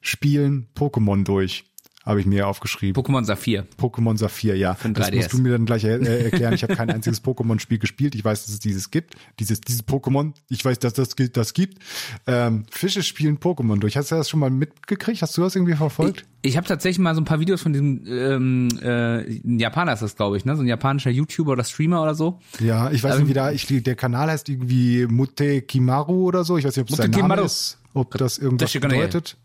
[0.00, 1.64] spielen Pokémon durch
[2.10, 3.02] habe ich mir aufgeschrieben.
[3.02, 3.66] Pokémon Saphir.
[3.78, 4.76] Pokémon Saphir, ja.
[4.92, 6.52] Das musst du mir dann gleich äh, erklären.
[6.52, 8.14] Ich habe kein einziges Pokémon-Spiel gespielt.
[8.14, 9.14] Ich weiß, dass es dieses gibt.
[9.38, 10.32] Dieses, dieses Pokémon.
[10.48, 11.78] Ich weiß, dass das das gibt.
[12.26, 13.96] Ähm, Fische spielen Pokémon durch.
[13.96, 15.22] Hast du das schon mal mitgekriegt?
[15.22, 16.26] Hast du das irgendwie verfolgt?
[16.42, 19.92] Ich, ich habe tatsächlich mal so ein paar Videos von diesem ähm, äh, ein Japaner
[19.92, 20.56] ist das, glaube ich, ne?
[20.56, 22.40] So ein japanischer YouTuber oder Streamer oder so.
[22.60, 26.44] Ja, ich weiß ähm, nicht, wie da, ich, der Kanal heißt irgendwie Mute Kimaru oder
[26.44, 26.58] so.
[26.58, 29.36] Ich weiß nicht, ob es sein Name ist, ob das irgendwas bedeutet.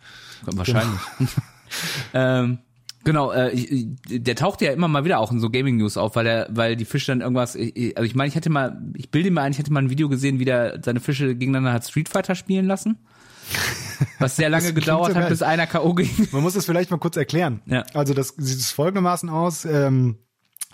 [0.45, 0.99] Wahrscheinlich.
[2.13, 2.60] ähm,
[3.06, 6.25] Genau, äh, der taucht ja immer mal wieder auch in so Gaming News auf, weil
[6.25, 9.41] er, weil die Fische dann irgendwas, also ich meine, ich hätte mal, ich bilde mir
[9.41, 12.34] ein, ich hätte mal ein Video gesehen, wie der seine Fische gegeneinander hat Street Fighter
[12.34, 12.97] spielen lassen.
[14.19, 15.93] Was sehr lange gedauert hat, bis einer K.O.
[15.93, 16.10] ging.
[16.32, 17.62] Man muss das vielleicht mal kurz erklären.
[17.67, 17.84] Ja.
[17.93, 19.65] Also das sieht es folgendermaßen aus.
[19.65, 20.17] Ähm,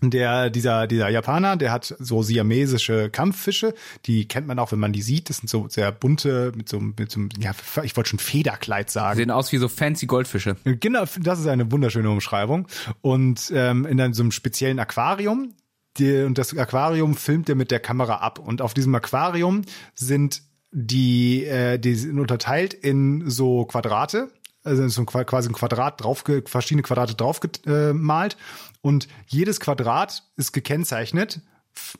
[0.09, 4.93] der dieser dieser Japaner, der hat so siamesische Kampffische, die kennt man auch, wenn man
[4.93, 5.29] die sieht.
[5.29, 7.51] Das sind so sehr bunte mit so mit so ja,
[7.83, 9.17] ich wollte schon Federkleid sagen.
[9.17, 10.55] Sehen aus wie so fancy Goldfische.
[10.63, 12.67] Genau, das ist eine wunderschöne Umschreibung
[13.01, 15.53] und ähm, in einem, so einem speziellen Aquarium.
[15.97, 20.41] Die, und das Aquarium filmt er mit der Kamera ab und auf diesem Aquarium sind
[20.71, 24.29] die äh, die sind unterteilt in so Quadrate
[24.63, 28.37] also so quasi ein Quadrat drauf, verschiedene Quadrate draufgemalt
[28.81, 31.41] und jedes Quadrat ist gekennzeichnet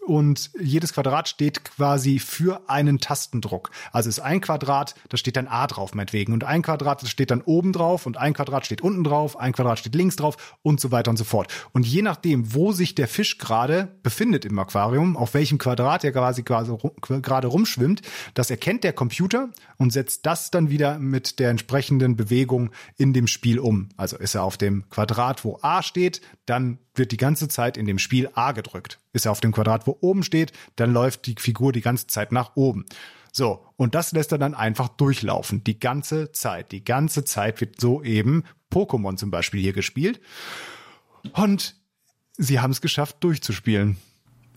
[0.05, 3.71] und jedes Quadrat steht quasi für einen Tastendruck.
[3.91, 7.31] Also ist ein Quadrat, da steht dann A drauf meinetwegen und ein Quadrat, das steht
[7.31, 10.79] dann oben drauf und ein Quadrat steht unten drauf, ein Quadrat steht links drauf und
[10.79, 11.51] so weiter und so fort.
[11.71, 16.11] Und je nachdem, wo sich der Fisch gerade befindet im Aquarium, auf welchem Quadrat er
[16.11, 16.75] quasi, quasi
[17.21, 18.01] gerade rumschwimmt,
[18.33, 23.27] das erkennt der Computer und setzt das dann wieder mit der entsprechenden Bewegung in dem
[23.27, 23.89] Spiel um.
[23.97, 27.85] Also ist er auf dem Quadrat, wo A steht, dann wird die ganze Zeit in
[27.85, 29.00] dem Spiel A gedrückt.
[29.13, 32.31] Ist er auf dem Quadrat, wo oben steht, dann läuft die Figur die ganze Zeit
[32.31, 32.85] nach oben.
[33.31, 35.63] So, und das lässt er dann einfach durchlaufen.
[35.63, 36.71] Die ganze Zeit.
[36.71, 40.19] Die ganze Zeit wird so eben Pokémon zum Beispiel hier gespielt.
[41.33, 41.75] Und
[42.37, 43.97] sie haben es geschafft, durchzuspielen.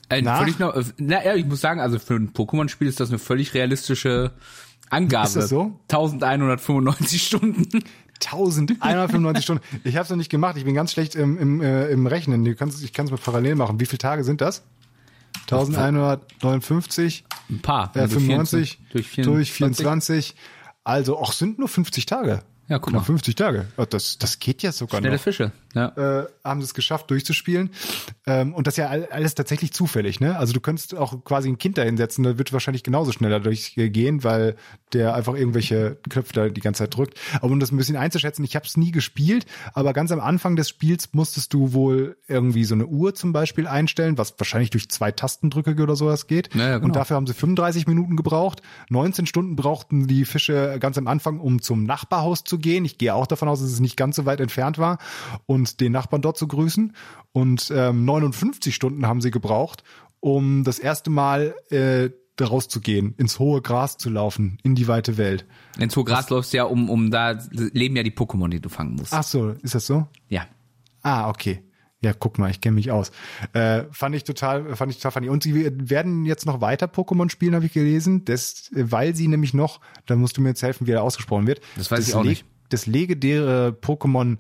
[0.09, 3.19] Äh, völlig noch, na, ja, ich muss sagen, also für ein Pokémon-Spiel ist das eine
[3.19, 4.33] völlig realistische
[4.95, 5.27] Angabe.
[5.27, 5.79] Ist das so?
[5.91, 7.85] 1195 Stunden.
[8.25, 9.63] 1195 Stunden.
[9.85, 10.57] Ich habe es noch nicht gemacht.
[10.57, 12.45] Ich bin ganz schlecht im, im, äh, im Rechnen.
[12.45, 13.81] Du kannst, ich kann es mal parallel machen.
[13.81, 14.63] Wie viele Tage sind das?
[15.51, 17.25] 1159.
[17.51, 17.95] Ein paar.
[17.97, 19.25] Äh, 95 durch 24.
[19.25, 20.35] Durch 24.
[20.85, 22.43] Also, auch sind nur 50 Tage.
[22.69, 23.03] Ja, guck mal.
[23.03, 23.67] 50 Tage.
[23.91, 25.23] Das, das geht ja sogar Schnelle noch.
[25.23, 25.53] Fische.
[25.75, 25.89] Ja.
[25.97, 27.71] Äh, haben sie es geschafft, durchzuspielen.
[28.27, 30.39] Ähm, und das ist ja alles tatsächlich zufällig, ne?
[30.39, 34.25] Also du könntest auch quasi ein Kind da hinsetzen, da wird wahrscheinlich genauso schneller durchgehen,
[34.25, 34.57] weil
[34.93, 37.19] der einfach irgendwelche Knöpfe da die ganze Zeit drückt.
[37.37, 40.57] Aber um das ein bisschen einzuschätzen, ich habe es nie gespielt, aber ganz am Anfang
[40.57, 44.89] des Spiels musstest du wohl irgendwie so eine Uhr zum Beispiel einstellen, was wahrscheinlich durch
[44.89, 46.55] zwei Tastendrücke oder sowas geht.
[46.55, 46.87] Ja, ja, genau.
[46.87, 48.63] Und dafür haben sie 35 Minuten gebraucht.
[48.91, 52.85] 19 Stunden brauchten die Fische ganz am Anfang, um zum Nachbarhaus zu gehen.
[52.85, 54.99] Ich gehe auch davon aus, dass es nicht ganz so weit entfernt war
[55.47, 56.95] und den Nachbarn dort zu grüßen.
[57.33, 59.83] Und ähm, 59 Stunden haben sie gebraucht,
[60.21, 62.11] um das erste Mal äh,
[62.43, 65.47] rauszugehen, ins hohe Gras zu laufen, in die weite Welt.
[65.79, 68.69] Ins hohe Gras läufst du ja, um, um da leben ja die Pokémon, die du
[68.69, 69.13] fangen musst.
[69.13, 70.09] Ach so, ist das so?
[70.29, 70.47] Ja.
[71.03, 71.63] Ah, okay.
[72.05, 73.13] Ja, guck mal, ich kenne mich aus.
[73.55, 75.29] Äh, fand ich total, fand ich total funny.
[75.31, 79.55] Und sie werden jetzt noch weiter Pokémon spielen, habe ich gelesen, das, weil sie nämlich
[79.55, 81.63] noch, da musst du mir jetzt helfen, wie er ausgesprochen wird.
[81.77, 82.45] Das weiß das ich auch nicht.
[82.69, 84.37] Das legendäre Pokémon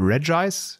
[0.00, 0.78] Regice,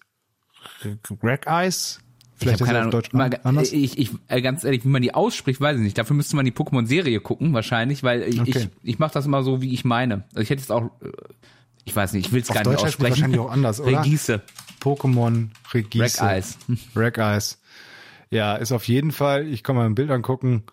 [1.23, 2.01] Regice,
[2.41, 2.91] Vielleicht ich keine Ahnung.
[2.91, 3.71] Deutsch mal, anders?
[3.71, 5.99] Ich, ich, äh, ganz ehrlich, wie man die ausspricht, weiß ich nicht.
[5.99, 8.51] Dafür müsste man die Pokémon-Serie gucken, wahrscheinlich, weil ich, okay.
[8.57, 10.25] ich, ich mache das immer so, wie ich meine.
[10.31, 11.11] Also ich hätte jetzt auch, äh,
[11.85, 13.11] ich weiß nicht, ich will es gar Deutsch nicht aussprechen.
[13.11, 14.01] wahrscheinlich auch anders, oder?
[14.01, 14.41] Regisse.
[14.81, 16.23] Pokémon Regisse.
[16.23, 16.59] Rack-Eyes.
[16.97, 17.61] Rack-Eyes.
[18.31, 20.65] Ja, ist auf jeden Fall, ich kann mal ein Bild angucken,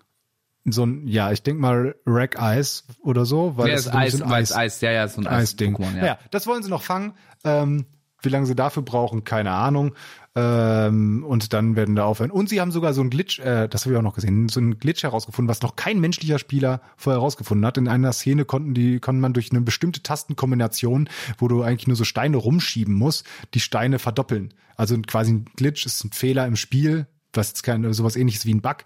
[0.64, 4.22] so ein, ja, ich denk mal Rack Eyes oder so, weil ja, das ist Eis,
[4.22, 5.76] Eis, Eis, ja, ja, so ein Eisding.
[5.76, 6.06] Eis ja.
[6.06, 7.14] ja, das wollen sie noch fangen.
[7.44, 7.86] Ähm,
[8.22, 9.94] wie lange sie dafür brauchen, keine Ahnung.
[10.36, 12.32] Ähm, und dann werden da aufhören.
[12.32, 14.60] Und sie haben sogar so ein Glitch, äh, das habe ich auch noch gesehen, so
[14.60, 17.78] ein Glitch herausgefunden, was noch kein menschlicher Spieler vorher herausgefunden hat.
[17.78, 21.98] In einer Szene konnten die, konnte man durch eine bestimmte Tastenkombination, wo du eigentlich nur
[21.98, 24.54] so Steine rumschieben musst, die Steine verdoppeln.
[24.76, 28.54] Also quasi ein Glitch ist ein Fehler im Spiel, was jetzt kein sowas ähnliches wie
[28.54, 28.78] ein Bug.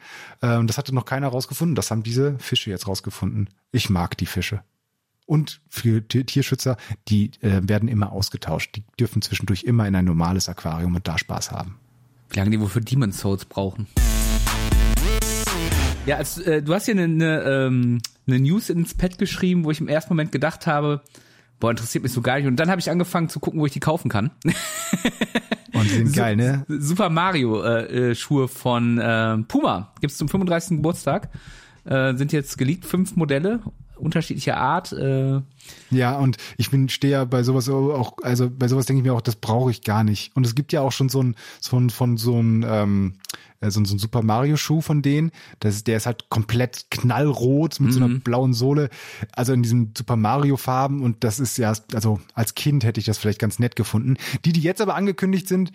[0.42, 1.76] Ähm, das hatte noch keiner rausgefunden.
[1.76, 3.50] Das haben diese Fische jetzt rausgefunden.
[3.72, 4.64] Ich mag die Fische.
[5.32, 6.76] Und für Tierschützer,
[7.08, 8.76] die äh, werden immer ausgetauscht.
[8.76, 11.78] Die dürfen zwischendurch immer in ein normales Aquarium und da Spaß haben.
[12.32, 13.88] Wie lange die wohl für Demon Souls brauchen?
[16.06, 19.72] Ja, also, äh, du hast hier eine, eine, ähm, eine News ins Pad geschrieben, wo
[19.72, 21.02] ich im ersten Moment gedacht habe,
[21.62, 22.48] boah, interessiert mich so gar nicht.
[22.48, 24.32] Und dann habe ich angefangen zu gucken, wo ich die kaufen kann.
[25.72, 26.66] Und die sind geil, ne?
[26.68, 30.80] Super Mario äh, äh, Schuhe von äh, Puma gibt's zum 35.
[30.80, 31.30] Geburtstag.
[31.86, 33.62] Äh, sind jetzt geleakt fünf Modelle
[34.02, 34.92] unterschiedlicher Art.
[34.92, 35.42] Äh.
[35.90, 39.14] Ja, und ich bin stehe ja bei sowas auch, also bei sowas denke ich mir
[39.14, 40.36] auch, das brauche ich gar nicht.
[40.36, 43.14] Und es gibt ja auch schon so ein, so ein von so ein ähm,
[43.62, 45.32] äh, so, so ein Super Mario Schuh von denen.
[45.60, 47.94] Das ist, der ist halt komplett knallrot mit mhm.
[47.94, 48.22] so einer mhm.
[48.22, 48.90] blauen Sohle.
[49.32, 51.02] Also in diesen Super Mario Farben.
[51.02, 54.18] Und das ist ja, also als Kind hätte ich das vielleicht ganz nett gefunden.
[54.44, 55.72] Die, die jetzt aber angekündigt sind,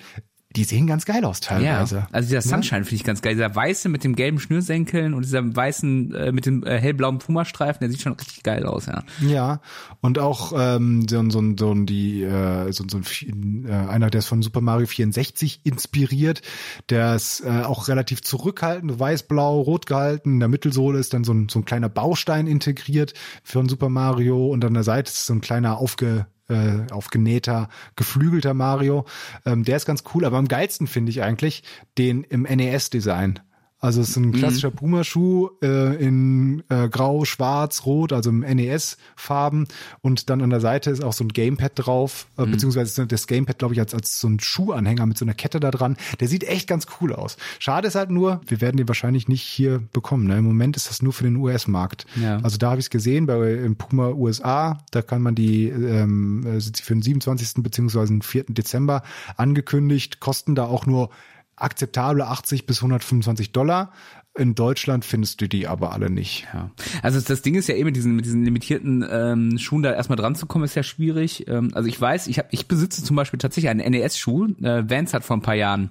[0.54, 1.96] die sehen ganz geil aus teilweise.
[1.96, 2.84] Ja, also dieser Sunshine ja.
[2.84, 3.34] finde ich ganz geil.
[3.34, 7.80] Dieser weiße mit dem gelben Schnürsenkeln und dieser weißen äh, mit dem äh, hellblauen Pumastreifen,
[7.80, 9.02] der sieht schon richtig geil aus, ja.
[9.20, 9.60] Ja,
[10.00, 14.28] und auch ähm, so, so, so die äh, so, so ein, äh, einer, der ist
[14.28, 16.42] von Super Mario 64 inspiriert,
[16.88, 20.34] der ist äh, auch relativ zurückhaltend, weiß-blau, rot gehalten.
[20.34, 24.46] In der Mittelsohle ist dann so ein, so ein kleiner Baustein integriert von Super Mario
[24.46, 29.04] und an der Seite ist so ein kleiner aufge äh, aufgenähter, geflügelter Mario.
[29.44, 31.62] Ähm, der ist ganz cool, aber am geilsten finde ich eigentlich
[31.98, 33.40] den im NES-Design.
[33.86, 34.32] Also es ist ein mhm.
[34.32, 39.68] klassischer Puma-Schuh äh, in äh, Grau, Schwarz, Rot, also im NES-Farben.
[40.00, 42.50] Und dann an der Seite ist auch so ein Gamepad drauf, äh, mhm.
[42.50, 45.70] beziehungsweise das Gamepad, glaube ich, als, als so ein Schuhanhänger mit so einer Kette da
[45.70, 45.96] dran.
[46.18, 47.36] Der sieht echt ganz cool aus.
[47.60, 50.26] Schade ist halt nur, wir werden den wahrscheinlich nicht hier bekommen.
[50.26, 50.38] Ne?
[50.38, 52.06] Im Moment ist das nur für den US-Markt.
[52.20, 52.40] Ja.
[52.42, 56.44] Also da habe ich es gesehen, bei im Puma USA, da kann man die ähm,
[56.44, 57.62] äh, für den 27.
[57.62, 58.46] beziehungsweise den 4.
[58.48, 59.04] Dezember
[59.36, 61.10] angekündigt, kosten da auch nur
[61.56, 63.92] akzeptable 80 bis 125 Dollar.
[64.38, 66.46] In Deutschland findest du die aber alle nicht.
[66.52, 66.70] Ja.
[67.02, 70.16] Also das Ding ist ja eben mit diesen, mit diesen limitierten ähm, Schuhen da erstmal
[70.16, 71.48] dran zu kommen, ist ja schwierig.
[71.48, 74.48] Ähm, also ich weiß, ich hab, ich besitze zum Beispiel tatsächlich einen NES-Schuh.
[74.62, 75.90] Äh, Vans hat vor ein paar Jahren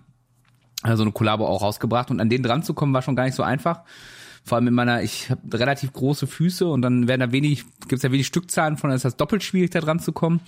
[0.84, 3.26] äh, so eine Kollabo auch rausgebracht und an den dran zu kommen war schon gar
[3.26, 3.82] nicht so einfach.
[4.44, 8.04] Vor allem in meiner, ich habe relativ große Füße und dann werden da wenig, gibt's
[8.04, 10.40] ja wenig Stückzahlen von, dann ist das doppelt schwierig, da dran zu kommen.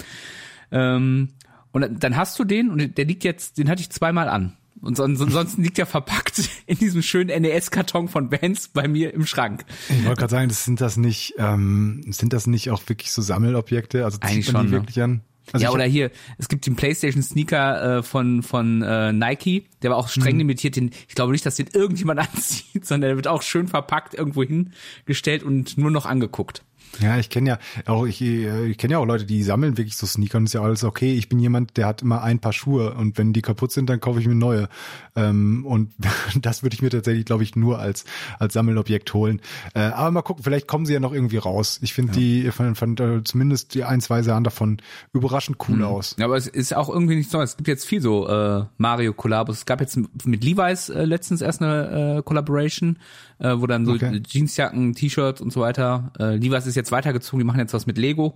[0.70, 1.30] Ähm,
[1.72, 4.54] und dann hast du den und der liegt jetzt, den hatte ich zweimal an.
[4.82, 9.66] Und ansonsten liegt er verpackt in diesem schönen NES-Karton von Bands bei mir im Schrank.
[9.90, 13.22] Ich wollte gerade sagen, das sind das nicht, ähm, sind das nicht auch wirklich so
[13.22, 14.06] Sammelobjekte?
[14.06, 15.04] Also zieht Eigentlich man die schon, wirklich ne?
[15.04, 15.22] an?
[15.54, 19.92] Also ja, oder hier, es gibt den PlayStation Sneaker äh, von von äh, Nike, der
[19.92, 20.40] war auch streng mhm.
[20.40, 20.76] limitiert.
[20.76, 24.44] Den, ich glaube nicht, dass den irgendjemand anzieht, sondern der wird auch schön verpackt irgendwo
[24.44, 26.64] hingestellt und nur noch angeguckt.
[27.00, 30.08] Ja, ich kenne ja auch ich, ich kenne ja auch Leute, die sammeln wirklich so
[30.08, 31.14] Sneaker und ist ja alles okay.
[31.14, 34.00] Ich bin jemand, der hat immer ein paar Schuhe und wenn die kaputt sind, dann
[34.00, 34.70] kaufe ich mir neue.
[35.16, 35.94] Ähm, und
[36.42, 38.06] das würde ich mir tatsächlich, glaube ich, nur als
[38.40, 39.42] als Sammelobjekt holen.
[39.74, 41.80] Äh, aber mal gucken, vielleicht kommen sie ja noch irgendwie raus.
[41.82, 42.20] Ich finde ja.
[42.20, 44.78] die fand, fand äh, zumindest die ein zwei sahen davon
[45.14, 45.84] überraschend cool mhm.
[45.84, 46.16] aus.
[46.18, 47.42] Ja, aber es ist auch irgendwie nicht so.
[47.42, 49.58] Es gibt jetzt viel so äh, Mario Kollabos.
[49.58, 52.98] Es gab jetzt mit Levi's äh, letztens erst eine äh, Collaboration,
[53.40, 54.22] äh, wo dann so okay.
[54.26, 56.12] Jeansjacken, T-Shirts und so weiter.
[56.20, 58.36] Äh, Levi's ist jetzt weitergezogen, die machen jetzt was mit Lego.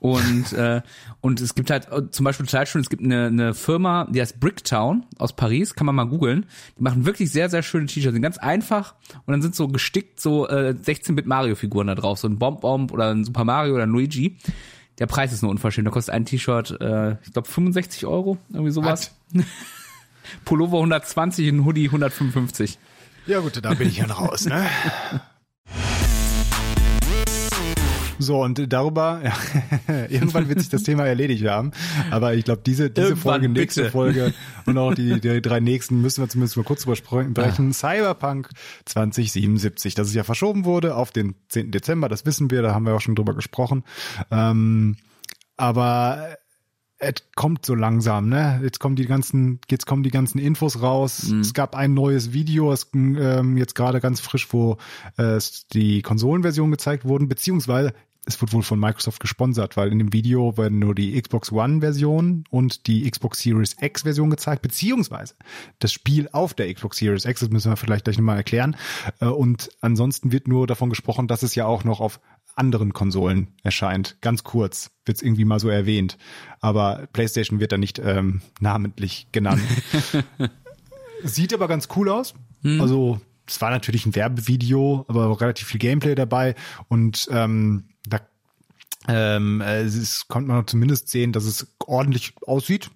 [0.00, 0.82] Und, äh,
[1.20, 4.20] und es gibt halt äh, zum Beispiel total schön, es gibt eine, eine Firma, die
[4.20, 6.46] heißt Bricktown aus Paris, kann man mal googeln.
[6.78, 8.94] Die machen wirklich sehr, sehr schöne T-Shirts, sind ganz einfach
[9.26, 13.10] und dann sind so gestickt so äh, 16-Bit Mario-Figuren da drauf, so ein Bomb-Bomb oder
[13.10, 14.36] ein Super Mario oder ein Luigi.
[14.98, 18.72] Der Preis ist nur unverschämt, da kostet ein T-Shirt, äh, ich glaube 65 Euro, irgendwie
[18.72, 19.14] sowas.
[20.44, 22.78] Pullover 120, ein Hoodie 155.
[23.28, 24.66] Ja gut, da bin ich ja raus, ne?
[28.18, 31.72] So, und darüber, ja, irgendwann wird sich das Thema erledigt haben.
[32.10, 33.92] Aber ich glaube, diese, diese Folge, nächste bitte.
[33.92, 37.34] Folge und auch die, die drei nächsten müssen wir zumindest mal kurz drüber sprechen.
[37.36, 37.72] Ah.
[37.72, 38.48] Cyberpunk
[38.86, 41.70] 2077, dass es ja verschoben wurde auf den 10.
[41.70, 43.84] Dezember, das wissen wir, da haben wir auch schon drüber gesprochen.
[44.30, 44.96] Ähm,
[45.58, 46.38] aber
[46.98, 48.60] es kommt so langsam, ne?
[48.62, 51.28] Jetzt kommen die ganzen, jetzt kommen die ganzen Infos raus.
[51.28, 51.40] Mhm.
[51.40, 54.78] Es gab ein neues Video, es, ähm, jetzt gerade ganz frisch, wo
[55.16, 55.38] äh,
[55.72, 57.92] die Konsolenversion gezeigt wurden, beziehungsweise
[58.28, 62.44] es wird wohl von Microsoft gesponsert, weil in dem Video werden nur die Xbox One-Version
[62.50, 65.34] und die Xbox Series X-Version gezeigt, beziehungsweise
[65.78, 68.76] das Spiel auf der Xbox Series X, das müssen wir vielleicht gleich nochmal erklären.
[69.20, 72.20] Äh, und ansonsten wird nur davon gesprochen, dass es ja auch noch auf
[72.58, 74.18] anderen Konsolen erscheint.
[74.20, 76.18] Ganz kurz wird es irgendwie mal so erwähnt.
[76.60, 79.62] Aber PlayStation wird da nicht ähm, namentlich genannt.
[81.24, 82.34] Sieht aber ganz cool aus.
[82.62, 82.80] Hm.
[82.80, 86.54] Also es war natürlich ein Werbevideo, aber relativ viel Gameplay dabei
[86.88, 88.20] und ähm, da
[89.08, 92.90] ähm, es konnte man zumindest sehen, dass es ordentlich aussieht.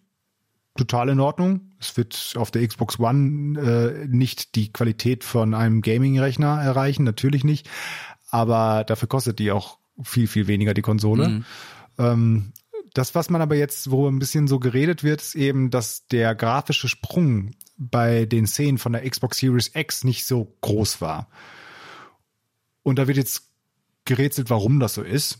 [0.76, 1.72] Total in Ordnung.
[1.80, 7.44] Es wird auf der Xbox One äh, nicht die Qualität von einem Gaming-Rechner erreichen, natürlich
[7.44, 7.68] nicht.
[8.32, 11.28] Aber dafür kostet die auch viel, viel weniger die Konsole.
[11.28, 11.44] Mhm.
[11.98, 12.52] Ähm,
[12.94, 16.34] das, was man aber jetzt, wo ein bisschen so geredet wird, ist eben, dass der
[16.34, 21.28] grafische Sprung bei den Szenen von der Xbox Series X nicht so groß war.
[22.82, 23.50] Und da wird jetzt
[24.04, 25.38] gerätselt, warum das so ist.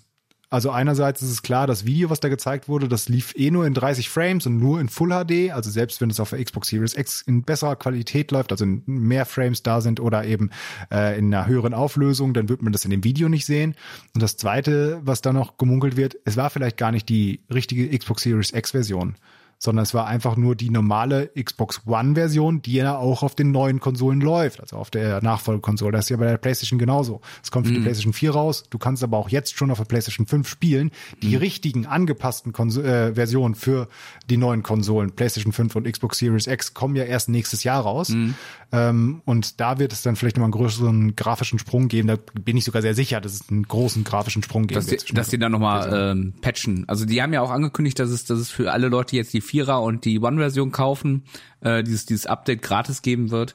[0.52, 3.64] Also einerseits ist es klar, das Video, was da gezeigt wurde, das lief eh nur
[3.64, 5.50] in 30 Frames und nur in Full HD.
[5.50, 9.24] Also selbst wenn es auf der Xbox Series X in besserer Qualität läuft, also mehr
[9.24, 10.50] Frames da sind oder eben
[10.92, 13.74] äh, in einer höheren Auflösung, dann wird man das in dem Video nicht sehen.
[14.14, 17.88] Und das Zweite, was da noch gemunkelt wird, es war vielleicht gar nicht die richtige
[17.98, 19.16] Xbox Series X Version
[19.62, 23.78] sondern es war einfach nur die normale Xbox One-Version, die ja auch auf den neuen
[23.78, 25.92] Konsolen läuft, also auf der Nachfolgekonsole.
[25.92, 27.20] Das ist ja bei der PlayStation genauso.
[27.44, 27.74] Es kommt für mm.
[27.74, 27.84] die mhm.
[27.84, 30.90] PlayStation 4 raus, du kannst aber auch jetzt schon auf der PlayStation 5 spielen.
[31.22, 31.38] Die mm.
[31.38, 33.86] richtigen angepassten Kons äh, Versionen für
[34.28, 38.08] die neuen Konsolen, PlayStation 5 und Xbox Series X, kommen ja erst nächstes Jahr raus.
[38.08, 38.30] Mm.
[38.72, 42.08] Ähm, und da wird es dann vielleicht nochmal einen größeren grafischen Sprung geben.
[42.08, 45.08] Da bin ich sogar sehr sicher, dass es einen großen grafischen Sprung geben dass wird.
[45.08, 46.88] Die, dass die dann nochmal ähm, patchen.
[46.88, 49.42] Also die haben ja auch angekündigt, dass es, dass es für alle Leute, jetzt die
[49.52, 51.24] Vierer und die One-Version kaufen,
[51.60, 53.54] äh, dieses, dieses Update gratis geben wird.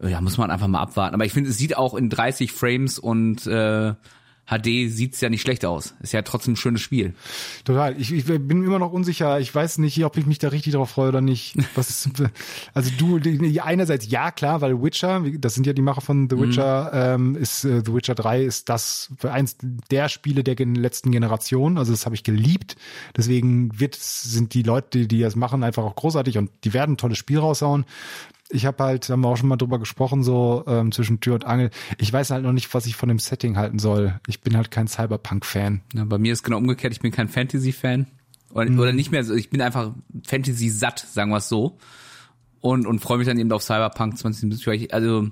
[0.00, 1.14] Äh, ja, muss man einfach mal abwarten.
[1.14, 3.92] Aber ich finde, es sieht auch in 30 Frames und äh,
[4.46, 5.94] HD sieht's ja nicht schlecht aus.
[6.00, 7.14] Ist ja trotzdem ein schönes Spiel.
[7.64, 8.00] Total.
[8.00, 9.40] Ich, ich bin immer noch unsicher.
[9.40, 11.56] Ich weiß nicht, ob ich mich da richtig drauf freue oder nicht.
[11.74, 12.10] Was ist,
[12.72, 13.20] also du,
[13.60, 17.34] einerseits ja, klar, weil Witcher, das sind ja die Macher von The Witcher, mhm.
[17.34, 19.56] ähm, ist äh, The Witcher 3 ist das eins
[19.90, 21.76] der Spiele der letzten Generation.
[21.76, 22.76] Also das habe ich geliebt.
[23.16, 26.98] Deswegen wird, sind die Leute, die das machen, einfach auch großartig und die werden ein
[26.98, 27.84] tolles Spiel raushauen
[28.50, 31.44] ich habe halt, haben wir auch schon mal drüber gesprochen, so ähm, zwischen Tür und
[31.44, 31.70] Angel.
[31.98, 34.20] Ich weiß halt noch nicht, was ich von dem Setting halten soll.
[34.26, 35.82] Ich bin halt kein Cyberpunk-Fan.
[35.94, 38.06] Ja, bei mir ist genau umgekehrt, ich bin kein Fantasy-Fan.
[38.52, 38.78] Oder, mhm.
[38.78, 39.92] oder nicht mehr, ich bin einfach
[40.24, 41.78] Fantasy-satt, sagen wir es so.
[42.60, 44.94] Und, und freue mich dann eben auf Cyberpunk 2077.
[44.94, 45.28] Also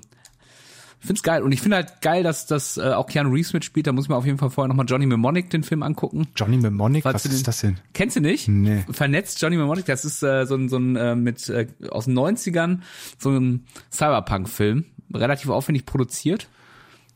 [1.05, 1.41] find's geil.
[1.43, 3.87] Und ich finde halt geil, dass das äh, auch Keanu Reeves mitspielt.
[3.87, 6.27] Da muss ich mir auf jeden Fall vorher nochmal Johnny Mnemonic den Film angucken.
[6.35, 7.05] Johnny Mnemonic?
[7.05, 7.79] Was ist das denn?
[7.93, 8.47] Kennst du nicht?
[8.47, 8.85] Nee.
[8.91, 12.17] Vernetzt Johnny Mnemonic, das ist äh, so ein, so ein äh, mit äh, aus den
[12.17, 12.79] 90ern,
[13.17, 14.85] so ein Cyberpunk-Film.
[15.13, 16.47] Relativ aufwendig produziert.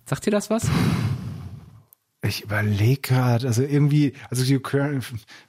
[0.06, 0.68] Sagt dir das was?
[2.22, 4.60] Ich überlege gerade, also irgendwie, also die,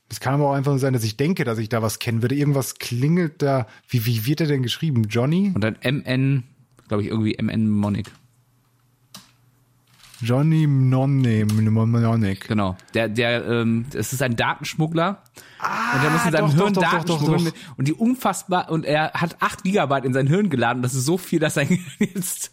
[0.09, 2.37] es kann aber auch einfach sein, dass ich denke, dass ich da was kennen würde.
[2.37, 3.66] Irgendwas klingelt da.
[3.88, 5.05] Wie, wie wird er denn geschrieben?
[5.09, 5.50] Johnny?
[5.53, 6.44] Und dann MN,
[6.87, 8.12] glaube ich, irgendwie MN Monic.
[10.23, 12.49] Johnny Mnemonic.
[12.49, 12.77] Genau.
[12.95, 15.23] Der, der, ähm, es ist ein Datenschmuggler.
[15.59, 17.53] Ah, und der muss in seinem doch, Hirn doch, Daten doch, schmuggeln.
[17.77, 20.83] Und die unfassbar, und er hat acht Gigabyte in sein Hirn geladen.
[20.83, 22.53] Das ist so viel, dass sein Gehirn jetzt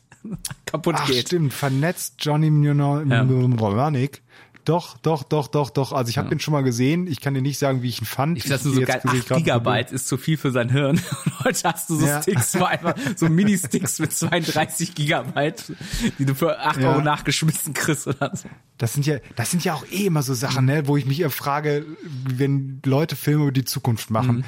[0.65, 1.27] kaputt Ach, geht.
[1.27, 1.53] stimmt.
[1.53, 4.21] Vernetzt Johnny Mnemonic.
[4.67, 5.93] Doch, doch, doch, doch, doch.
[5.93, 7.07] Also ich habe den schon mal gesehen.
[7.07, 8.35] Ich kann dir nicht sagen, wie ich ihn fand.
[8.37, 8.99] Ich finde das nur so geil.
[9.01, 10.99] sehe ich 8 grad- Gigabyte ist zu viel für sein Hirn.
[11.23, 12.21] Und heute hast du so Ja.
[12.21, 15.71] Sticks, einfach so Mini-Sticks mit 32 Gigabyte,
[16.19, 16.89] die du für 8 Ja.
[16.91, 18.49] Euro nachgeschmissen kriegst oder so.
[18.77, 21.21] Das sind ja, das sind ja auch eh immer so Sachen, ne, wo ich mich
[21.21, 24.43] eher frage, wenn Leute Filme über die Zukunft machen,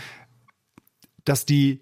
[1.24, 1.82] dass die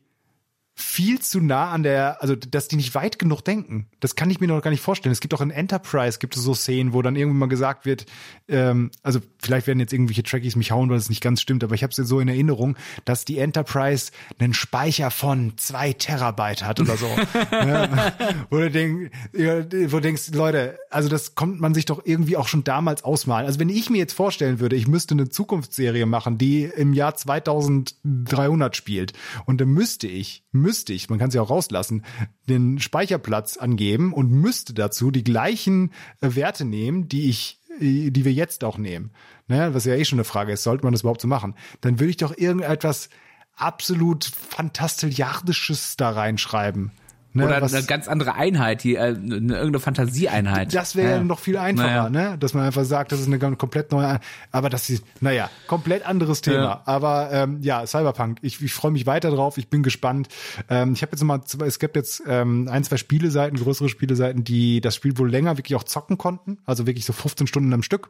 [0.80, 3.88] viel zu nah an der, also dass die nicht weit genug denken.
[4.00, 5.12] Das kann ich mir noch gar nicht vorstellen.
[5.12, 8.06] Es gibt auch in Enterprise gibt es so Szenen, wo dann irgendwann mal gesagt wird,
[8.48, 11.74] ähm, also vielleicht werden jetzt irgendwelche Trekkies mich hauen, weil es nicht ganz stimmt, aber
[11.74, 16.80] ich habe es so in Erinnerung, dass die Enterprise einen Speicher von zwei Terabyte hat
[16.80, 17.08] oder so.
[17.52, 18.14] ja,
[18.52, 22.48] wo, du denk, wo du denkst, Leute, also das kommt man sich doch irgendwie auch
[22.48, 23.48] schon damals ausmalen.
[23.48, 27.16] Also wenn ich mir jetzt vorstellen würde, ich müsste eine Zukunftsserie machen, die im Jahr
[27.16, 29.14] 2300 spielt
[29.46, 32.04] und dann müsste ich, müsste ich, man kann sie auch rauslassen,
[32.50, 38.26] den Speicherplatz angeben und müsste dazu die gleichen äh, Werte nehmen, die ich äh, die
[38.26, 39.12] wir jetzt auch nehmen.
[39.48, 41.56] Ne, was ja eh schon eine Frage ist, sollte man das überhaupt so machen?
[41.82, 43.10] Dann würde ich doch irgendetwas
[43.56, 46.92] absolut fantastilliardisches da reinschreiben.
[47.34, 50.74] Ne, Oder was- eine ganz andere Einheit, die, äh, eine, irgendeine Fantasieeinheit.
[50.74, 51.24] das wäre ja.
[51.24, 52.30] noch viel einfacher, Naja.
[52.32, 52.38] ne?
[52.40, 54.20] Dass man einfach sagt, das ist eine komplett neue,
[54.52, 56.58] aber das ist, naja, komplett anderes Thema.
[56.64, 56.82] Ja.
[56.86, 60.30] Aber ähm, ja, Cyberpunk, ich, ich freue mich weiter drauf, ich bin gespannt.
[60.70, 64.44] Ähm, ich habe jetzt mal, zwei- es gibt jetzt ähm, ein, zwei Spieleseiten, größere Spieleseiten,
[64.44, 67.84] die das Spiel wohl länger wirklich auch zocken konnten, also wirklich so 15 Stunden am
[67.84, 68.10] Stück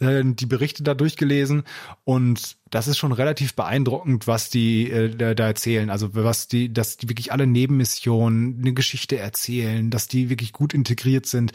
[0.00, 1.64] äh, die Berichte da durchgelesen
[2.04, 5.90] und das ist schon relativ beeindruckend, was die äh, da, erzählen.
[5.90, 10.74] Also was die, dass die wirklich alle Nebenmissionen eine Geschichte erzählen, dass die wirklich gut
[10.74, 11.52] integriert sind,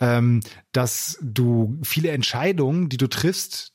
[0.00, 0.40] ähm,
[0.72, 3.72] dass du viele Entscheidungen, die du triffst,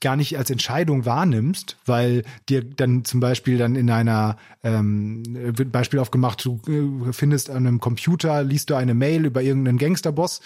[0.00, 5.72] gar nicht als Entscheidung wahrnimmst, weil dir dann zum Beispiel dann in einer ähm, wird
[5.72, 6.60] Beispiel aufgemacht, du
[7.08, 10.42] äh, findest an einem Computer, liest du eine Mail über irgendeinen Gangsterboss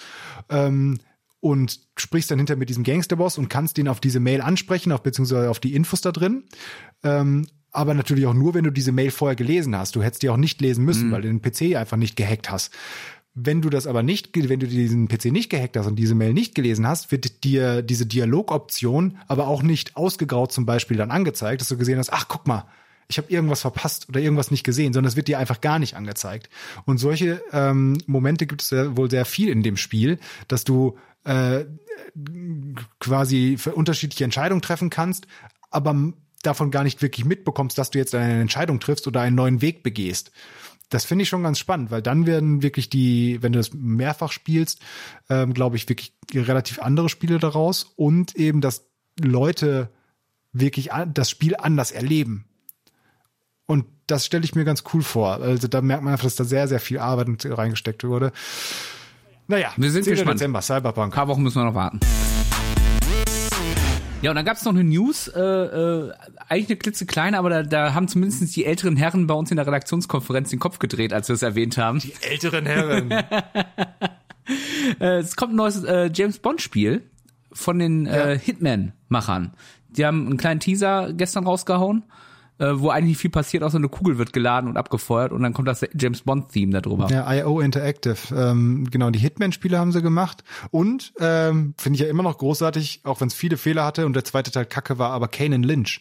[0.48, 0.98] ähm,
[1.40, 5.03] und sprichst dann hinter mit diesem Gangsterboss und kannst den auf diese Mail ansprechen, auf
[5.03, 6.44] beziehungsweise auf die Infos da drin.
[7.05, 9.94] Ähm, aber natürlich auch nur, wenn du diese Mail vorher gelesen hast.
[9.94, 12.72] Du hättest die auch nicht lesen müssen, weil du den PC einfach nicht gehackt hast.
[13.35, 16.33] Wenn du das aber nicht, wenn du diesen PC nicht gehackt hast und diese Mail
[16.33, 21.61] nicht gelesen hast, wird dir diese Dialogoption aber auch nicht ausgegraut zum Beispiel dann angezeigt,
[21.61, 22.64] dass du gesehen hast, ach guck mal,
[23.09, 25.94] ich habe irgendwas verpasst oder irgendwas nicht gesehen, sondern es wird dir einfach gar nicht
[25.94, 26.51] angezeigt.
[26.85, 30.99] Und solche ähm, Momente gibt es sehr, wohl sehr viel in dem Spiel, dass du
[31.25, 31.64] äh,
[33.01, 35.27] quasi für unterschiedliche Entscheidungen treffen kannst,
[35.71, 39.62] aber davon gar nicht wirklich mitbekommst, dass du jetzt eine Entscheidung triffst oder einen neuen
[39.62, 40.31] Weg begehst.
[40.90, 44.33] Das finde ich schon ganz spannend, weil dann werden wirklich die, wenn du das mehrfach
[44.33, 44.81] spielst,
[45.29, 48.87] ähm, glaube ich, wirklich relativ andere Spiele daraus und eben, dass
[49.21, 49.90] Leute
[50.53, 52.47] wirklich das Spiel anders erleben.
[54.09, 55.35] Das stelle ich mir ganz cool vor.
[55.42, 58.33] Also da merkt man einfach, dass da sehr, sehr viel Arbeit reingesteckt wurde.
[59.49, 60.14] Naja, Wir sind 10.
[60.14, 60.40] gespannt.
[60.40, 61.12] Dezember, Cyberpunk.
[61.12, 62.01] Ein paar Wochen müssen wir noch warten.
[64.23, 66.12] Ja, und dann gab's noch eine News, äh, äh,
[66.49, 69.66] eigentlich eine klitzekleine, aber da, da haben zumindest die älteren Herren bei uns in der
[69.66, 72.01] Redaktionskonferenz den Kopf gedreht, als wir es erwähnt haben.
[72.23, 73.11] Älteren Herren.
[75.01, 77.03] Äh, es kommt ein neues äh, James Bond Spiel
[77.53, 79.53] von den äh, Hitman-Machern.
[79.90, 82.05] Die haben einen kleinen Teaser gestern rausgehauen,
[82.59, 85.68] äh, wo eigentlich viel passiert, außer eine Kugel wird geladen und abgefeuert und dann kommt
[85.68, 87.09] das James Bond-Theme da drüber.
[87.11, 88.16] Ja, IO Interactive.
[88.35, 90.44] Ähm, genau, die Hitman-Spiele haben sie gemacht.
[90.71, 94.14] Und ähm, finde ich ja immer noch großartig, auch wenn es viele Fehler hatte und
[94.14, 96.01] der zweite Teil kacke war, aber Kane Lynch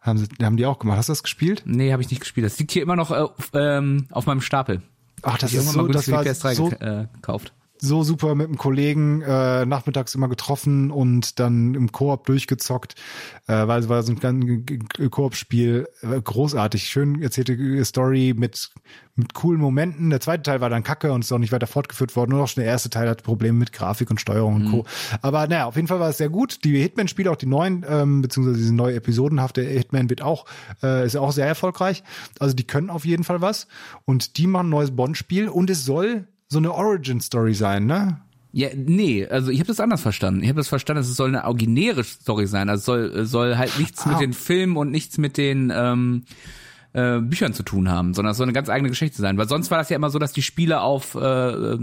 [0.00, 0.98] haben, sie, haben die auch gemacht.
[0.98, 1.62] Hast du das gespielt?
[1.66, 2.46] Nee, habe ich nicht gespielt.
[2.46, 4.82] Das liegt hier immer noch äh, auf, ähm, auf meinem Stapel.
[5.22, 7.52] Ach, das Ich ist so, das war PS3 so, äh, gekauft.
[7.80, 12.94] So super mit einem Kollegen äh, nachmittags immer getroffen und dann im Koop durchgezockt,
[13.46, 14.66] äh, weil es war so ein
[15.10, 18.70] Koop-Spiel, äh, großartig, schön erzählte Story mit
[19.20, 20.10] mit coolen Momenten.
[20.10, 22.30] Der zweite Teil war dann kacke und ist auch nicht weiter fortgeführt worden.
[22.30, 24.84] Nur noch schon der erste Teil hat Probleme mit Grafik und Steuerung und Co.
[25.22, 26.64] Aber naja, auf jeden Fall war es sehr gut.
[26.64, 30.46] Die Hitman-Spiele, auch die neuen, ähm, beziehungsweise diese neue episodenhafte Hitman wird auch,
[30.82, 32.02] äh, ist auch sehr erfolgreich.
[32.38, 33.68] Also die können auf jeden Fall was.
[34.04, 38.20] Und die machen ein neues Bond-Spiel und es soll so eine Origin-Story sein, ne?
[38.52, 40.42] Ja, nee, also ich habe das anders verstanden.
[40.42, 42.68] Ich habe das verstanden, es soll eine originäre Story sein.
[42.68, 44.10] Also es soll soll halt nichts Ah.
[44.10, 46.24] mit den Filmen und nichts mit den ähm,
[46.92, 49.38] äh, Büchern zu tun haben, sondern es soll eine ganz eigene Geschichte sein.
[49.38, 51.78] Weil sonst war das ja immer so, dass die Spiele auf äh, äh,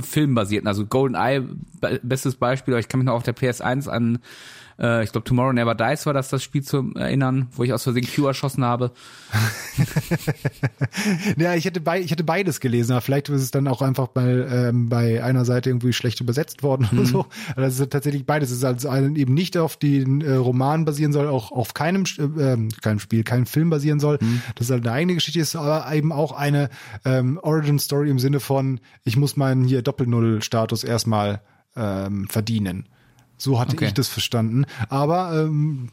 [0.00, 0.66] Filmen basierten.
[0.66, 1.44] Also GoldenEye,
[2.02, 4.18] bestes Beispiel, ich kann mich noch auf der PS1 an
[4.80, 7.82] äh, ich glaube, Tomorrow Never Dies war das das Spiel zu erinnern, wo ich aus
[7.82, 8.92] Versehen Q erschossen habe.
[11.36, 14.08] ja, ich hätte, bei, ich hätte beides gelesen, aber vielleicht ist es dann auch einfach
[14.08, 16.98] bei, ähm, bei einer Seite irgendwie schlecht übersetzt worden mhm.
[16.98, 17.26] oder so.
[17.48, 18.50] Also das ist tatsächlich beides.
[18.50, 22.56] Es ist also eben nicht auf den äh, Roman basieren soll, auch auf keinem, äh,
[22.80, 24.18] keinem Spiel, keinem Film basieren soll.
[24.20, 24.42] Mhm.
[24.54, 26.70] Das ist halt eine eigene Geschichte, ist aber eben auch eine
[27.04, 31.42] ähm, Origin Story im Sinne von, ich muss meinen hier Doppel-Null-Status erstmal
[31.76, 32.88] ähm, verdienen.
[33.40, 33.86] So hatte okay.
[33.86, 34.66] ich das verstanden.
[34.88, 35.88] Aber ähm,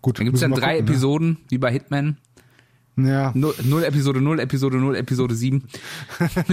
[0.00, 0.18] gut.
[0.18, 0.90] Dann gibt es dann drei gucken, ne?
[0.90, 1.36] Episoden, ne?
[1.48, 2.16] wie bei Hitman.
[2.96, 3.32] Ja.
[3.34, 5.64] Null, null Episode 0, Episode 0, Episode 7.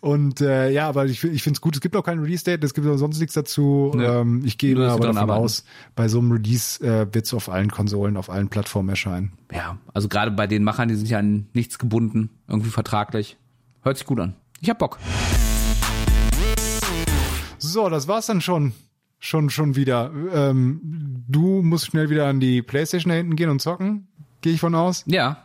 [0.00, 2.74] und äh, ja, aber ich, ich finde es gut, es gibt auch kein Release-Date, es
[2.74, 3.92] gibt auch sonst nichts dazu.
[3.96, 4.20] Ja.
[4.20, 5.44] Ähm, ich gehe aber davon arbeiten.
[5.44, 5.64] aus,
[5.94, 9.30] bei so einem Release äh, wird es auf allen Konsolen, auf allen Plattformen erscheinen.
[9.52, 13.36] Ja, also gerade bei den Machern, die sind ja an nichts gebunden, irgendwie vertraglich.
[13.82, 14.34] Hört sich gut an.
[14.60, 14.98] Ich hab Bock.
[17.72, 18.72] So, das war's dann schon.
[19.20, 20.12] Schon, schon wieder.
[20.32, 24.06] Ähm, du musst schnell wieder an die Playstation da hinten gehen und zocken.
[24.40, 25.02] Gehe ich von aus?
[25.06, 25.42] Ja,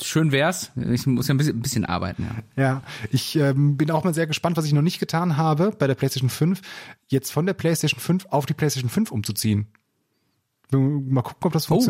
[0.00, 0.70] schön wär's.
[0.76, 2.26] Ich muss ja ein bisschen, ein bisschen arbeiten.
[2.56, 5.72] Ja, ja ich ähm, bin auch mal sehr gespannt, was ich noch nicht getan habe
[5.76, 6.60] bei der PlayStation 5,
[7.08, 9.66] jetzt von der PlayStation 5 auf die PlayStation 5 umzuziehen.
[10.70, 11.80] Mal gucken, ob das oh.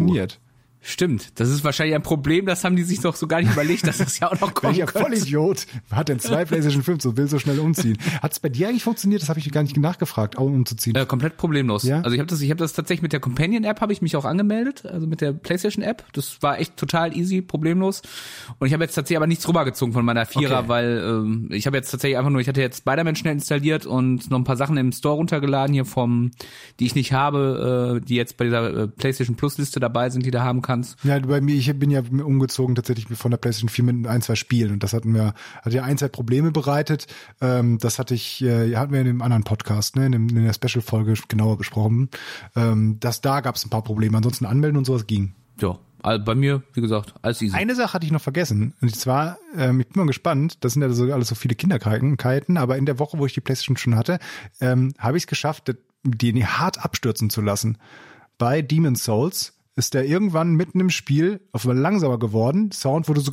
[0.82, 3.86] Stimmt, das ist wahrscheinlich ein Problem, das haben die sich doch so gar nicht überlegt,
[3.86, 4.78] dass das ja auch noch kommt.
[4.78, 7.98] Welcher Vollidiot hat denn zwei PlayStation 5 so will so schnell umziehen?
[8.22, 9.20] Hat es bei dir eigentlich funktioniert?
[9.20, 10.96] Das habe ich gar nicht nachgefragt, auch umzuziehen.
[10.96, 11.82] Äh, komplett problemlos.
[11.82, 12.00] Ja?
[12.00, 14.16] Also ich habe das, ich habe das tatsächlich mit der Companion App habe ich mich
[14.16, 16.04] auch angemeldet, also mit der PlayStation App.
[16.14, 18.00] Das war echt total easy, problemlos.
[18.58, 20.68] Und ich habe jetzt tatsächlich aber nichts rübergezogen von meiner Vierer, okay.
[20.68, 24.30] weil ähm, ich habe jetzt tatsächlich einfach nur, ich hatte jetzt Spider-Man schnell installiert und
[24.30, 26.30] noch ein paar Sachen im Store runtergeladen hier vom,
[26.78, 30.24] die ich nicht habe, äh, die jetzt bei dieser äh, PlayStation Plus Liste dabei sind,
[30.24, 31.04] die du haben kannst.
[31.04, 34.36] Ja, bei mir, ich bin ja umgezogen tatsächlich von der PlayStation 4 mit ein, zwei
[34.36, 37.06] Spielen und das hatten wir, hat ja ein, zwei Probleme bereitet.
[37.40, 40.44] Ähm, das hatte ich, äh, hatten wir in dem anderen Podcast, ne, in, dem, in
[40.44, 42.08] der Special-Folge genauer besprochen.
[42.54, 44.16] Ähm, dass da gab es ein paar Probleme.
[44.16, 45.34] Ansonsten anmelden und sowas ging.
[45.60, 47.56] Ja, bei mir, wie gesagt, alles easy.
[47.56, 48.74] Eine Sache hatte ich noch vergessen.
[48.80, 52.56] Und zwar, ähm, ich bin mal gespannt, das sind ja so alles so viele Kinderkrankheiten,
[52.56, 54.18] aber in der Woche, wo ich die PlayStation schon hatte,
[54.60, 57.76] ähm, habe ich es geschafft, die hart abstürzen zu lassen.
[58.38, 62.70] Bei Demon's Souls ist der irgendwann mitten im Spiel auf einmal langsamer geworden.
[62.72, 63.32] Sound wurde so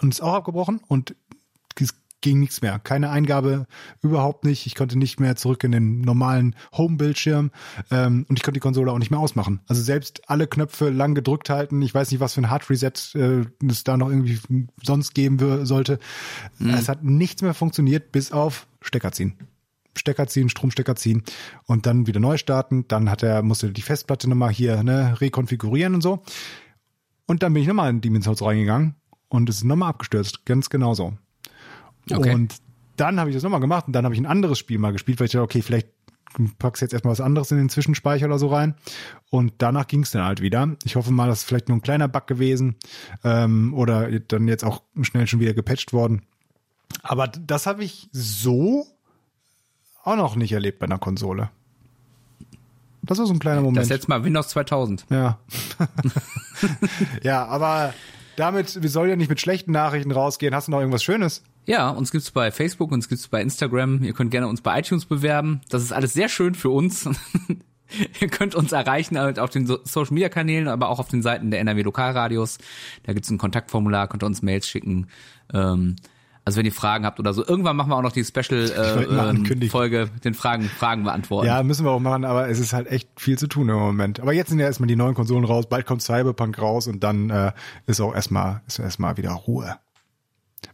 [0.00, 1.14] und ist auch abgebrochen und
[1.80, 2.78] es ging nichts mehr.
[2.78, 3.66] Keine Eingabe,
[4.00, 4.66] überhaupt nicht.
[4.66, 7.50] Ich konnte nicht mehr zurück in den normalen Home-Bildschirm
[7.90, 9.60] ähm, und ich konnte die Konsole auch nicht mehr ausmachen.
[9.66, 11.82] Also selbst alle Knöpfe lang gedrückt halten.
[11.82, 14.40] Ich weiß nicht, was für ein Hard Reset äh, es da noch irgendwie
[14.82, 15.98] sonst geben sollte.
[16.58, 16.70] Mhm.
[16.70, 19.34] Es hat nichts mehr funktioniert, bis auf Stecker ziehen.
[19.96, 21.22] Stecker ziehen, Stromstecker ziehen
[21.66, 22.86] und dann wieder neu starten.
[22.88, 26.22] Dann hat er, musste die Festplatte nochmal hier ne, rekonfigurieren und so.
[27.26, 28.96] Und dann bin ich nochmal in Demon's Souls reingegangen
[29.28, 30.44] und es ist nochmal abgestürzt.
[30.44, 31.14] Ganz genauso.
[32.10, 32.34] Okay.
[32.34, 32.56] Und
[32.96, 35.18] dann habe ich das nochmal gemacht und dann habe ich ein anderes Spiel mal gespielt,
[35.18, 35.88] weil ich dachte, okay, vielleicht
[36.58, 38.74] packst jetzt erstmal was anderes in den Zwischenspeicher oder so rein.
[39.30, 40.76] Und danach ging es dann halt wieder.
[40.84, 42.76] Ich hoffe mal, das ist vielleicht nur ein kleiner Bug gewesen
[43.22, 46.22] ähm, oder dann jetzt auch schnell schon wieder gepatcht worden.
[47.02, 48.86] Aber das habe ich so
[50.04, 51.50] auch noch nicht erlebt bei einer Konsole.
[53.02, 53.78] Das ist so ein kleiner Moment.
[53.78, 55.06] Das jetzt mal Windows 2000.
[55.10, 55.38] Ja.
[57.22, 57.92] ja, aber
[58.36, 60.54] damit, wir sollen ja nicht mit schlechten Nachrichten rausgehen.
[60.54, 61.42] Hast du noch irgendwas Schönes?
[61.66, 64.02] Ja, uns gibt's bei Facebook, uns gibt's bei Instagram.
[64.02, 65.60] Ihr könnt gerne uns bei iTunes bewerben.
[65.68, 67.08] Das ist alles sehr schön für uns.
[68.20, 71.50] Ihr könnt uns erreichen halt auf den Social Media Kanälen, aber auch auf den Seiten
[71.50, 72.58] der NRW Lokalradios.
[73.04, 75.06] Da gibt's ein Kontaktformular, könnt ihr uns Mails schicken.
[75.52, 75.96] Ähm,
[76.44, 79.04] also wenn ihr Fragen habt oder so, irgendwann machen wir auch noch die Special äh,
[79.04, 81.46] ähm, Folge, den Fragen Fragen beantworten.
[81.46, 84.20] Ja, müssen wir auch machen, aber es ist halt echt viel zu tun im Moment.
[84.20, 87.30] Aber jetzt sind ja erstmal die neuen Konsolen raus, bald kommt Cyberpunk raus und dann
[87.30, 87.52] äh,
[87.86, 89.76] ist auch erstmal ist erstmal wieder Ruhe.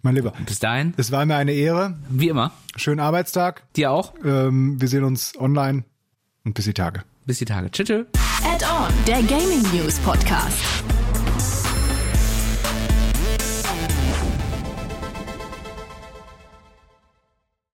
[0.03, 0.33] Mein Lieber.
[0.47, 0.95] Bis dahin.
[0.97, 1.99] Es war mir eine Ehre.
[2.09, 2.53] Wie immer.
[2.77, 3.64] Schönen Arbeitstag.
[3.77, 4.14] Dir auch.
[4.25, 5.85] Ähm, wir sehen uns online
[6.45, 7.03] und bis die Tage.
[7.27, 7.71] Bis die Tage.
[7.71, 7.89] Tschüss.
[8.45, 10.57] Add-on, der Gaming News Podcast.